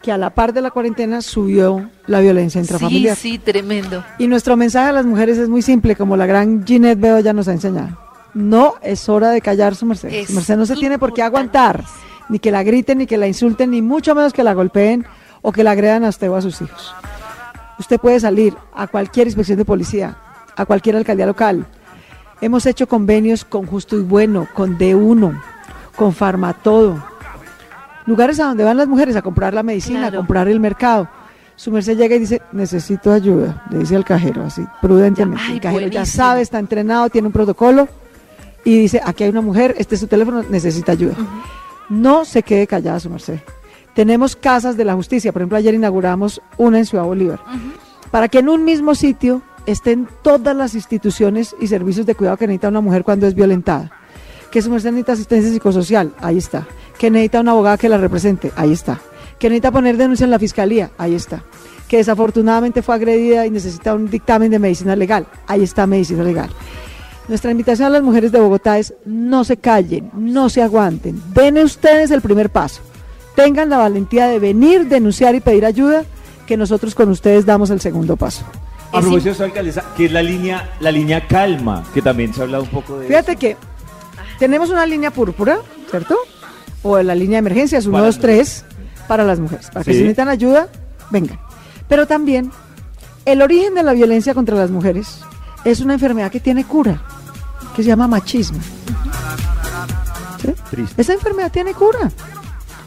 que 0.02 0.10
a 0.12 0.18
la 0.18 0.30
par 0.30 0.52
de 0.52 0.60
la 0.60 0.70
cuarentena 0.70 1.22
subió 1.22 1.88
la 2.06 2.20
violencia 2.20 2.60
Sí, 2.60 2.64
intrafamiliar. 2.66 3.16
sí, 3.16 3.38
tremendo. 3.38 4.04
Y 4.18 4.26
nuestro 4.26 4.56
mensaje 4.56 4.88
a 4.90 4.92
las 4.92 5.06
mujeres 5.06 5.38
es 5.38 5.48
muy 5.48 5.62
simple, 5.62 5.96
como 5.96 6.16
la 6.16 6.26
gran 6.26 6.66
Ginette 6.66 7.00
Beo 7.00 7.20
ya 7.20 7.32
nos 7.32 7.48
ha 7.48 7.52
enseñado. 7.52 7.96
No 8.34 8.74
es 8.82 9.08
hora 9.08 9.30
de 9.30 9.40
callar 9.40 9.74
su 9.76 9.86
merced. 9.86 10.08
Es 10.12 10.28
Su 10.28 10.34
merced 10.34 10.56
no 10.56 10.66
se 10.66 10.74
tiene 10.74 10.98
por 10.98 11.12
qué 11.14 11.22
aguantar, 11.22 11.84
ni 12.28 12.38
que 12.38 12.50
la 12.50 12.62
griten, 12.62 12.98
ni 12.98 13.06
que 13.06 13.16
la 13.16 13.26
insulten, 13.28 13.70
ni 13.70 13.80
mucho 13.80 14.14
menos 14.14 14.32
que 14.32 14.42
la 14.42 14.54
golpeen, 14.54 15.06
o 15.42 15.52
que 15.52 15.62
la 15.62 15.72
agredan 15.72 16.04
a 16.04 16.08
usted 16.08 16.30
o 16.30 16.36
a 16.36 16.42
sus 16.42 16.60
hijos. 16.62 16.94
Usted 17.78 18.00
puede 18.00 18.18
salir 18.18 18.54
a 18.74 18.86
cualquier 18.86 19.26
inspección 19.26 19.58
de 19.58 19.64
policía, 19.64 20.16
a 20.56 20.64
cualquier 20.64 20.96
alcaldía 20.96 21.26
local. 21.26 21.66
Hemos 22.40 22.66
hecho 22.66 22.88
convenios 22.88 23.44
con 23.44 23.66
Justo 23.66 23.96
y 23.96 24.02
Bueno, 24.02 24.48
con 24.54 24.78
D1, 24.78 25.40
con 25.96 26.12
Farmatodo. 26.12 27.02
Lugares 28.06 28.38
a 28.40 28.44
donde 28.46 28.64
van 28.64 28.76
las 28.76 28.88
mujeres 28.88 29.16
a 29.16 29.22
comprar 29.22 29.54
la 29.54 29.62
medicina, 29.62 30.00
Claro. 30.00 30.16
a 30.16 30.20
comprar 30.20 30.48
el 30.48 30.60
mercado. 30.60 31.08
Su 31.56 31.70
merced 31.70 31.96
llega 31.96 32.16
y 32.16 32.18
dice, 32.18 32.42
necesito 32.52 33.12
ayuda, 33.12 33.64
le 33.70 33.78
dice 33.78 33.94
al 33.96 34.04
cajero, 34.04 34.44
así, 34.44 34.66
prudentemente. 34.82 35.52
El 35.52 35.60
cajero 35.60 35.86
ya 35.86 36.04
sabe, 36.04 36.40
está 36.42 36.58
entrenado, 36.58 37.08
tiene 37.10 37.28
un 37.28 37.32
protocolo 37.32 37.88
y 38.64 38.78
dice, 38.78 39.00
aquí 39.04 39.24
hay 39.24 39.30
una 39.30 39.42
mujer, 39.42 39.74
este 39.78 39.94
es 39.94 40.00
su 40.00 40.06
teléfono, 40.06 40.42
necesita 40.48 40.92
ayuda. 40.92 41.14
No 41.88 42.24
se 42.24 42.42
quede 42.42 42.66
callada 42.66 42.98
su 42.98 43.10
merced. 43.10 43.40
Tenemos 43.94 44.34
casas 44.34 44.76
de 44.76 44.84
la 44.84 44.94
justicia, 44.94 45.32
por 45.32 45.42
ejemplo, 45.42 45.58
ayer 45.58 45.74
inauguramos 45.74 46.40
una 46.56 46.78
en 46.78 46.86
Ciudad 46.86 47.04
Bolívar, 47.04 47.40
para 48.10 48.28
que 48.28 48.38
en 48.40 48.48
un 48.48 48.64
mismo 48.64 48.94
sitio 48.94 49.42
estén 49.66 50.08
todas 50.22 50.56
las 50.56 50.74
instituciones 50.74 51.54
y 51.60 51.68
servicios 51.68 52.06
de 52.06 52.14
cuidado 52.14 52.36
que 52.36 52.46
necesita 52.46 52.68
una 52.68 52.80
mujer 52.80 53.04
cuando 53.04 53.26
es 53.26 53.34
violentada. 53.34 53.92
Que 54.50 54.62
su 54.62 54.70
merced 54.70 54.90
necesita 54.90 55.12
asistencia 55.12 55.50
psicosocial, 55.50 56.14
ahí 56.20 56.38
está. 56.38 56.66
Que 56.98 57.10
necesita 57.10 57.40
una 57.40 57.52
abogada 57.52 57.76
que 57.76 57.88
la 57.88 57.98
represente, 57.98 58.52
ahí 58.56 58.72
está. 58.72 59.00
Que 59.38 59.48
necesita 59.48 59.70
poner 59.70 59.96
denuncia 59.96 60.24
en 60.24 60.30
la 60.30 60.38
fiscalía, 60.38 60.90
ahí 60.96 61.14
está. 61.14 61.42
Que 61.88 61.98
desafortunadamente 61.98 62.82
fue 62.82 62.94
agredida 62.94 63.46
y 63.46 63.50
necesita 63.50 63.94
un 63.94 64.08
dictamen 64.08 64.50
de 64.50 64.58
medicina 64.58 64.96
legal, 64.96 65.26
ahí 65.46 65.62
está 65.62 65.86
medicina 65.86 66.22
legal. 66.22 66.50
Nuestra 67.28 67.50
invitación 67.50 67.86
a 67.86 67.90
las 67.90 68.02
mujeres 68.02 68.32
de 68.32 68.40
Bogotá 68.40 68.78
es 68.78 68.94
no 69.06 69.44
se 69.44 69.56
callen, 69.56 70.10
no 70.14 70.50
se 70.50 70.62
aguanten. 70.62 71.22
Den 71.32 71.58
ustedes 71.58 72.10
el 72.10 72.20
primer 72.20 72.50
paso. 72.50 72.82
Tengan 73.34 73.70
la 73.70 73.78
valentía 73.78 74.26
de 74.26 74.38
venir, 74.38 74.88
denunciar 74.88 75.34
y 75.34 75.40
pedir 75.40 75.64
ayuda, 75.64 76.04
que 76.46 76.56
nosotros 76.56 76.94
con 76.94 77.08
ustedes 77.08 77.46
damos 77.46 77.70
el 77.70 77.80
segundo 77.80 78.16
paso. 78.16 78.44
A 78.92 79.00
propósito 79.00 79.34
de 79.34 79.44
alcaldesa, 79.44 79.84
que 79.96 80.04
es 80.04 80.12
la 80.12 80.22
línea, 80.22 80.70
la 80.80 80.92
línea 80.92 81.26
calma, 81.26 81.82
que 81.92 82.00
también 82.00 82.32
se 82.32 82.40
ha 82.40 82.44
hablado 82.44 82.62
un 82.64 82.68
poco 82.68 82.98
de 82.98 83.08
Fíjate 83.08 83.36
que 83.36 83.56
tenemos 84.38 84.70
una 84.70 84.86
línea 84.86 85.10
púrpura, 85.10 85.58
¿cierto? 85.90 86.16
O 86.82 87.02
la 87.02 87.14
línea 87.14 87.36
de 87.36 87.40
emergencias, 87.40 87.86
1, 87.86 87.92
Para 87.92 88.06
2, 88.06 88.14
las 88.16 88.22
3, 88.22 88.64
para 89.08 89.24
las 89.24 89.40
mujeres. 89.40 89.68
Para 89.72 89.84
que 89.84 89.92
si 89.92 89.98
necesitan 89.98 90.28
ayuda, 90.28 90.68
vengan. 91.10 91.40
Pero 91.88 92.06
también, 92.06 92.52
el 93.24 93.42
origen 93.42 93.74
de 93.74 93.82
la 93.82 93.94
violencia 93.94 94.34
contra 94.34 94.56
las 94.56 94.70
mujeres 94.70 95.20
es 95.64 95.80
una 95.80 95.94
enfermedad 95.94 96.30
que 96.30 96.40
tiene 96.40 96.64
cura, 96.64 97.02
que 97.74 97.82
se 97.82 97.88
llama 97.88 98.08
machismo. 98.08 98.58
Esa 100.96 101.14
enfermedad 101.14 101.50
tiene 101.50 101.72
cura. 101.74 102.10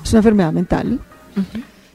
Es 0.03 0.11
una 0.11 0.19
enfermedad 0.19 0.53
mental. 0.53 0.99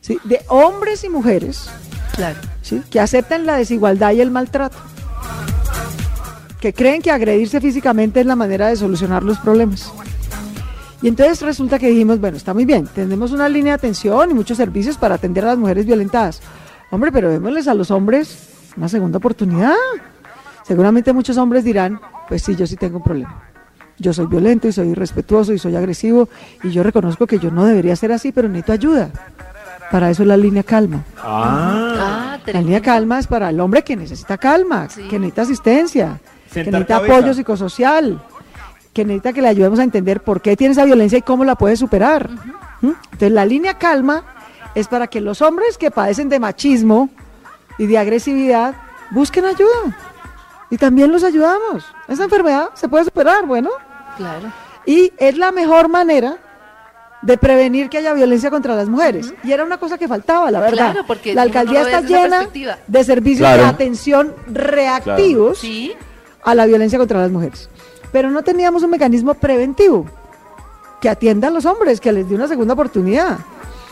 ¿sí? 0.00 0.18
De 0.24 0.40
hombres 0.48 1.04
y 1.04 1.08
mujeres 1.08 1.68
Claro. 2.14 2.38
¿sí? 2.62 2.82
que 2.90 3.00
aceptan 3.00 3.46
la 3.46 3.56
desigualdad 3.56 4.12
y 4.12 4.20
el 4.20 4.30
maltrato, 4.30 4.76
que 6.60 6.72
creen 6.74 7.00
que 7.00 7.10
agredirse 7.10 7.60
físicamente 7.60 8.20
es 8.20 8.26
la 8.26 8.36
manera 8.36 8.68
de 8.68 8.76
solucionar 8.76 9.22
los 9.22 9.38
problemas. 9.38 9.90
Y 11.00 11.08
entonces 11.08 11.40
resulta 11.42 11.78
que 11.78 11.88
dijimos, 11.88 12.20
bueno, 12.20 12.36
está 12.36 12.54
muy 12.54 12.64
bien, 12.64 12.86
tenemos 12.86 13.32
una 13.32 13.48
línea 13.48 13.72
de 13.72 13.76
atención 13.76 14.30
y 14.30 14.34
muchos 14.34 14.56
servicios 14.58 14.96
para 14.96 15.16
atender 15.16 15.44
a 15.44 15.48
las 15.48 15.58
mujeres 15.58 15.86
violentadas. 15.86 16.40
Hombre, 16.90 17.10
pero 17.10 17.30
démosles 17.30 17.66
a 17.66 17.74
los 17.74 17.90
hombres 17.90 18.38
una 18.76 18.88
segunda 18.88 19.18
oportunidad. 19.18 19.74
Seguramente 20.66 21.12
muchos 21.12 21.36
hombres 21.38 21.64
dirán, 21.64 21.98
pues 22.32 22.40
sí, 22.44 22.56
yo 22.56 22.66
sí 22.66 22.76
tengo 22.76 22.96
un 22.96 23.02
problema. 23.02 23.42
Yo 23.98 24.14
soy 24.14 24.24
violento 24.24 24.66
y 24.66 24.72
soy 24.72 24.88
irrespetuoso 24.88 25.52
y 25.52 25.58
soy 25.58 25.76
agresivo 25.76 26.30
y 26.62 26.70
yo 26.70 26.82
reconozco 26.82 27.26
que 27.26 27.38
yo 27.38 27.50
no 27.50 27.66
debería 27.66 27.94
ser 27.94 28.10
así, 28.10 28.32
pero 28.32 28.48
necesito 28.48 28.72
ayuda. 28.72 29.10
Para 29.90 30.08
eso 30.08 30.22
es 30.22 30.28
la 30.28 30.38
línea 30.38 30.62
calma. 30.62 31.04
Ah, 31.18 31.96
Ah, 32.00 32.38
La 32.46 32.62
línea 32.62 32.80
calma 32.80 33.18
es 33.18 33.26
para 33.26 33.50
el 33.50 33.60
hombre 33.60 33.84
que 33.84 33.96
necesita 33.96 34.38
calma, 34.38 34.88
Sí. 34.88 35.02
que 35.10 35.18
necesita 35.18 35.42
asistencia, 35.42 36.20
que 36.50 36.64
necesita 36.64 36.86
cabeza. 36.96 37.16
apoyo 37.18 37.34
psicosocial, 37.34 38.22
que 38.94 39.04
necesita 39.04 39.34
que 39.34 39.42
le 39.42 39.48
ayudemos 39.48 39.78
a 39.78 39.82
entender 39.84 40.22
por 40.22 40.40
qué 40.40 40.56
tiene 40.56 40.72
esa 40.72 40.86
violencia 40.86 41.18
y 41.18 41.22
cómo 41.22 41.44
la 41.44 41.56
puede 41.56 41.76
superar. 41.76 42.30
¿Mm? 42.80 42.92
Entonces 43.12 43.32
la 43.32 43.44
línea 43.44 43.76
calma 43.76 44.24
es 44.74 44.88
para 44.88 45.06
que 45.08 45.20
los 45.20 45.42
hombres 45.42 45.76
que 45.76 45.90
padecen 45.90 46.30
de 46.30 46.40
machismo 46.40 47.10
y 47.76 47.84
de 47.84 47.98
agresividad 47.98 48.74
busquen 49.10 49.44
ayuda. 49.44 49.94
Y 50.72 50.78
también 50.78 51.12
los 51.12 51.22
ayudamos. 51.22 51.84
Esa 52.08 52.24
enfermedad 52.24 52.70
se 52.72 52.88
puede 52.88 53.04
superar, 53.04 53.44
bueno. 53.44 53.68
Claro. 54.16 54.50
Y 54.86 55.12
es 55.18 55.36
la 55.36 55.52
mejor 55.52 55.88
manera 55.88 56.38
de 57.20 57.36
prevenir 57.36 57.90
que 57.90 57.98
haya 57.98 58.14
violencia 58.14 58.48
contra 58.50 58.74
las 58.74 58.88
mujeres. 58.88 59.34
Y 59.44 59.52
era 59.52 59.64
una 59.64 59.76
cosa 59.76 59.98
que 59.98 60.08
faltaba, 60.08 60.50
la 60.50 60.60
verdad. 60.60 60.92
Claro, 60.92 61.06
porque 61.06 61.34
la 61.34 61.42
no 61.42 61.46
alcaldía 61.48 61.82
está 61.82 62.00
llena 62.00 62.48
de 62.86 63.04
servicios 63.04 63.46
Claro. 63.46 63.64
de 63.64 63.68
atención 63.68 64.34
reactivos 64.48 65.58
Sí. 65.58 65.92
a 66.42 66.54
la 66.54 66.64
violencia 66.64 66.98
contra 66.98 67.20
las 67.20 67.30
mujeres. 67.30 67.68
Pero 68.10 68.30
no 68.30 68.42
teníamos 68.42 68.82
un 68.82 68.90
mecanismo 68.90 69.34
preventivo 69.34 70.06
que 71.02 71.10
atienda 71.10 71.48
a 71.48 71.50
los 71.50 71.66
hombres, 71.66 72.00
que 72.00 72.12
les 72.12 72.26
dé 72.30 72.34
una 72.34 72.48
segunda 72.48 72.72
oportunidad. 72.72 73.38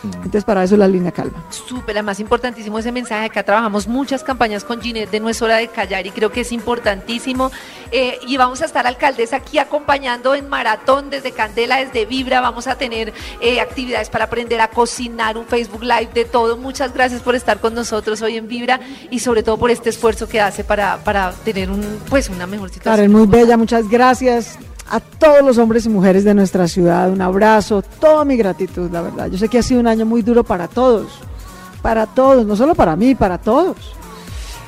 Entonces, 0.03 0.43
para 0.43 0.63
eso 0.63 0.75
es 0.75 0.79
la 0.79 0.87
línea 0.87 1.11
calma. 1.11 1.43
Súper, 1.49 1.95
además 1.97 2.19
importantísimo 2.19 2.79
ese 2.79 2.91
mensaje. 2.91 3.25
Acá 3.25 3.43
trabajamos 3.43 3.87
muchas 3.87 4.23
campañas 4.23 4.63
con 4.63 4.81
Ginette 4.81 5.11
de 5.11 5.19
No 5.19 5.29
es 5.29 5.41
hora 5.41 5.57
de 5.57 5.67
callar 5.67 6.07
y 6.07 6.11
creo 6.11 6.31
que 6.31 6.41
es 6.41 6.51
importantísimo. 6.51 7.51
Eh, 7.91 8.19
y 8.25 8.37
vamos 8.37 8.61
a 8.61 8.65
estar 8.65 8.87
alcaldesa 8.87 9.37
aquí 9.37 9.59
acompañando 9.59 10.33
en 10.33 10.49
maratón 10.49 11.09
desde 11.09 11.31
Candela, 11.31 11.77
desde 11.77 12.05
Vibra. 12.05 12.41
Vamos 12.41 12.67
a 12.67 12.75
tener 12.75 13.13
eh, 13.41 13.59
actividades 13.59 14.09
para 14.09 14.25
aprender 14.25 14.61
a 14.61 14.69
cocinar, 14.69 15.37
un 15.37 15.45
Facebook 15.45 15.83
Live, 15.83 16.09
de 16.13 16.25
todo. 16.25 16.57
Muchas 16.57 16.93
gracias 16.93 17.21
por 17.21 17.35
estar 17.35 17.59
con 17.59 17.73
nosotros 17.73 18.21
hoy 18.21 18.37
en 18.37 18.47
Vibra 18.47 18.79
y 19.09 19.19
sobre 19.19 19.43
todo 19.43 19.57
por 19.57 19.71
este 19.71 19.89
esfuerzo 19.89 20.27
que 20.27 20.41
hace 20.41 20.63
para, 20.63 20.97
para 21.03 21.31
tener 21.31 21.69
un, 21.69 21.99
pues, 22.09 22.29
una 22.29 22.47
mejor 22.47 22.69
situación. 22.69 22.95
Karen, 22.95 23.11
muy 23.11 23.27
bella, 23.27 23.57
muchas 23.57 23.87
gracias 23.87 24.57
a 24.91 24.99
todos 24.99 25.41
los 25.41 25.57
hombres 25.57 25.85
y 25.85 25.89
mujeres 25.89 26.25
de 26.25 26.33
nuestra 26.33 26.67
ciudad. 26.67 27.09
Un 27.09 27.21
abrazo, 27.21 27.81
toda 27.81 28.25
mi 28.25 28.35
gratitud, 28.35 28.91
la 28.91 29.01
verdad. 29.01 29.27
Yo 29.27 29.37
sé 29.37 29.47
que 29.47 29.57
ha 29.57 29.63
sido 29.63 29.79
un 29.79 29.87
año 29.87 30.05
muy 30.05 30.21
duro 30.21 30.43
para 30.43 30.67
todos, 30.67 31.07
para 31.81 32.05
todos, 32.05 32.45
no 32.45 32.57
solo 32.57 32.75
para 32.75 32.97
mí, 32.97 33.15
para 33.15 33.37
todos. 33.37 33.77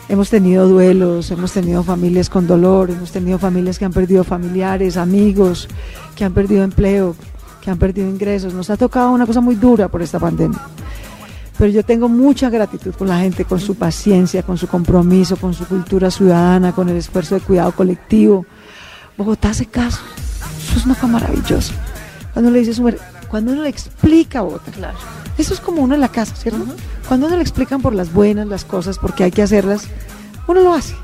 Hemos 0.07 0.29
tenido 0.29 0.65
duelos, 0.65 1.29
hemos 1.29 1.51
tenido 1.51 1.83
familias 1.83 2.29
con 2.29 2.47
dolor, 2.47 2.89
hemos 2.89 3.11
tenido 3.11 3.37
familias 3.37 3.77
que 3.77 3.83
han 3.83 3.91
perdido 3.91 4.23
familiares, 4.23 4.95
amigos, 4.95 5.67
que 6.15 6.23
han 6.23 6.33
perdido 6.33 6.63
empleo, 6.63 7.15
que 7.61 7.69
han 7.69 7.77
perdido 7.77 8.07
ingresos. 8.07 8.53
Nos 8.53 8.69
ha 8.69 8.77
tocado 8.77 9.11
una 9.11 9.25
cosa 9.25 9.41
muy 9.41 9.55
dura 9.55 9.89
por 9.89 10.01
esta 10.01 10.19
pandemia. 10.19 10.59
Pero 11.57 11.69
yo 11.69 11.83
tengo 11.83 12.07
mucha 12.07 12.49
gratitud 12.49 12.93
con 12.95 13.09
la 13.09 13.19
gente, 13.19 13.43
con 13.43 13.59
su 13.59 13.75
paciencia, 13.75 14.43
con 14.43 14.57
su 14.57 14.67
compromiso, 14.67 15.35
con 15.35 15.53
su 15.53 15.65
cultura 15.65 16.09
ciudadana, 16.09 16.71
con 16.71 16.87
el 16.87 16.95
esfuerzo 16.95 17.35
de 17.35 17.41
cuidado 17.41 17.73
colectivo. 17.73 18.45
Bogotá 19.17 19.49
hace 19.49 19.65
caso. 19.65 19.99
Eso 20.67 20.77
es 20.79 20.85
una 20.85 20.95
cosa 20.95 21.07
maravillosa. 21.07 21.73
Cuando 22.33 22.51
le 22.51 22.59
dices, 22.59 22.79
"Mujer", 22.79 22.99
cuando 23.29 23.51
uno 23.51 23.61
le 23.63 23.69
explica 23.69 24.39
a 24.39 24.41
Bogotá, 24.43 24.71
Claro. 24.71 24.97
eso 25.37 25.53
es 25.53 25.59
como 25.59 25.81
uno 25.83 25.95
en 25.95 26.01
la 26.01 26.09
casa, 26.09 26.35
¿cierto? 26.35 26.65
Cuando 27.07 27.27
uno 27.27 27.35
le 27.35 27.41
explican 27.41 27.81
por 27.81 27.93
las 27.93 28.11
buenas 28.13 28.47
las 28.47 28.65
cosas, 28.65 28.97
porque 28.97 29.23
hay 29.23 29.31
que 29.31 29.41
hacerlas, 29.43 29.85
uno 30.47 30.61
lo 30.61 30.73
hace. 30.73 30.95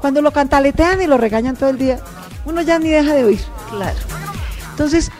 Cuando 0.00 0.20
lo 0.20 0.32
cantaletean 0.32 1.00
y 1.02 1.06
lo 1.06 1.16
regañan 1.16 1.56
todo 1.56 1.70
el 1.70 1.78
día, 1.78 2.00
uno 2.44 2.60
ya 2.62 2.78
ni 2.78 2.90
deja 2.90 3.14
de 3.14 3.24
oír. 3.24 3.40
Claro. 3.70 3.96
Entonces, 4.70 5.10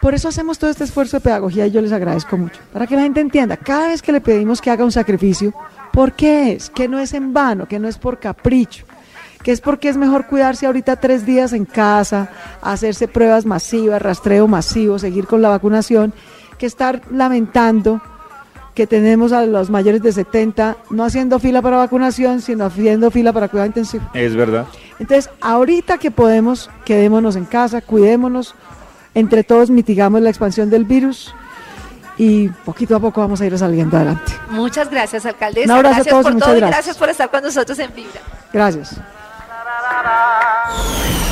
por 0.00 0.14
eso 0.14 0.28
hacemos 0.28 0.58
todo 0.58 0.70
este 0.70 0.84
esfuerzo 0.84 1.18
de 1.18 1.20
pedagogía 1.22 1.66
y 1.66 1.70
yo 1.72 1.82
les 1.82 1.92
agradezco 1.92 2.36
mucho. 2.38 2.58
Para 2.72 2.86
que 2.86 2.96
la 2.96 3.02
gente 3.02 3.20
entienda, 3.20 3.56
cada 3.56 3.88
vez 3.88 4.00
que 4.00 4.12
le 4.12 4.20
pedimos 4.20 4.60
que 4.62 4.70
haga 4.70 4.84
un 4.84 4.92
sacrificio, 4.92 5.52
¿por 5.92 6.12
qué 6.12 6.52
es? 6.52 6.70
Que 6.70 6.88
no 6.88 6.98
es 7.00 7.12
en 7.12 7.32
vano, 7.34 7.66
que 7.68 7.78
no 7.78 7.86
es 7.88 7.98
por 7.98 8.18
capricho, 8.18 8.84
que 9.42 9.52
es 9.52 9.60
porque 9.60 9.88
es 9.88 9.96
mejor 9.96 10.26
cuidarse 10.26 10.66
ahorita 10.66 10.96
tres 10.96 11.24
días 11.24 11.52
en 11.52 11.64
casa, 11.64 12.28
hacerse 12.60 13.08
pruebas 13.08 13.46
masivas, 13.46 14.02
rastreo 14.02 14.46
masivo, 14.48 14.98
seguir 14.98 15.26
con 15.26 15.42
la 15.42 15.48
vacunación, 15.48 16.12
que 16.58 16.66
estar 16.66 17.02
lamentando 17.10 18.00
que 18.74 18.86
tenemos 18.86 19.32
a 19.32 19.44
los 19.46 19.70
mayores 19.70 20.02
de 20.02 20.12
70 20.12 20.76
no 20.90 21.04
haciendo 21.04 21.38
fila 21.38 21.60
para 21.60 21.76
vacunación, 21.78 22.40
sino 22.40 22.66
haciendo 22.66 23.10
fila 23.10 23.32
para 23.32 23.48
cuidado 23.48 23.66
intensivo. 23.66 24.04
es 24.14 24.34
verdad. 24.36 24.66
Entonces, 24.98 25.30
ahorita 25.40 25.98
que 25.98 26.10
podemos, 26.10 26.70
quedémonos 26.84 27.36
en 27.36 27.46
casa, 27.46 27.80
cuidémonos, 27.80 28.54
entre 29.14 29.44
todos 29.44 29.70
mitigamos 29.70 30.20
la 30.20 30.28
expansión 30.28 30.70
del 30.70 30.84
virus 30.84 31.34
y 32.16 32.48
poquito 32.48 32.94
a 32.96 33.00
poco 33.00 33.20
vamos 33.22 33.40
a 33.40 33.46
ir 33.46 33.58
saliendo 33.58 33.96
adelante. 33.96 34.32
Muchas 34.50 34.90
gracias, 34.90 35.24
alcaldesa. 35.26 35.64
Un 35.64 35.78
abrazo 35.78 35.94
a 35.94 35.96
gracias 35.96 36.12
todos 36.12 36.20
y 36.20 36.24
por 36.24 36.32
muchas 36.34 36.46
todo 36.46 36.56
y 36.56 36.60
gracias. 36.60 36.76
gracias 36.76 36.98
por 36.98 37.08
estar 37.08 37.30
con 37.30 37.42
nosotros 37.42 37.78
en 37.78 37.94
Vibra. 37.94 38.20
Gracias. 38.52 39.00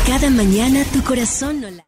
Cada 0.06 0.30
mañana 0.30 0.84
tu 0.92 1.02
corazón 1.02 1.60
no 1.60 1.70
la... 1.70 1.87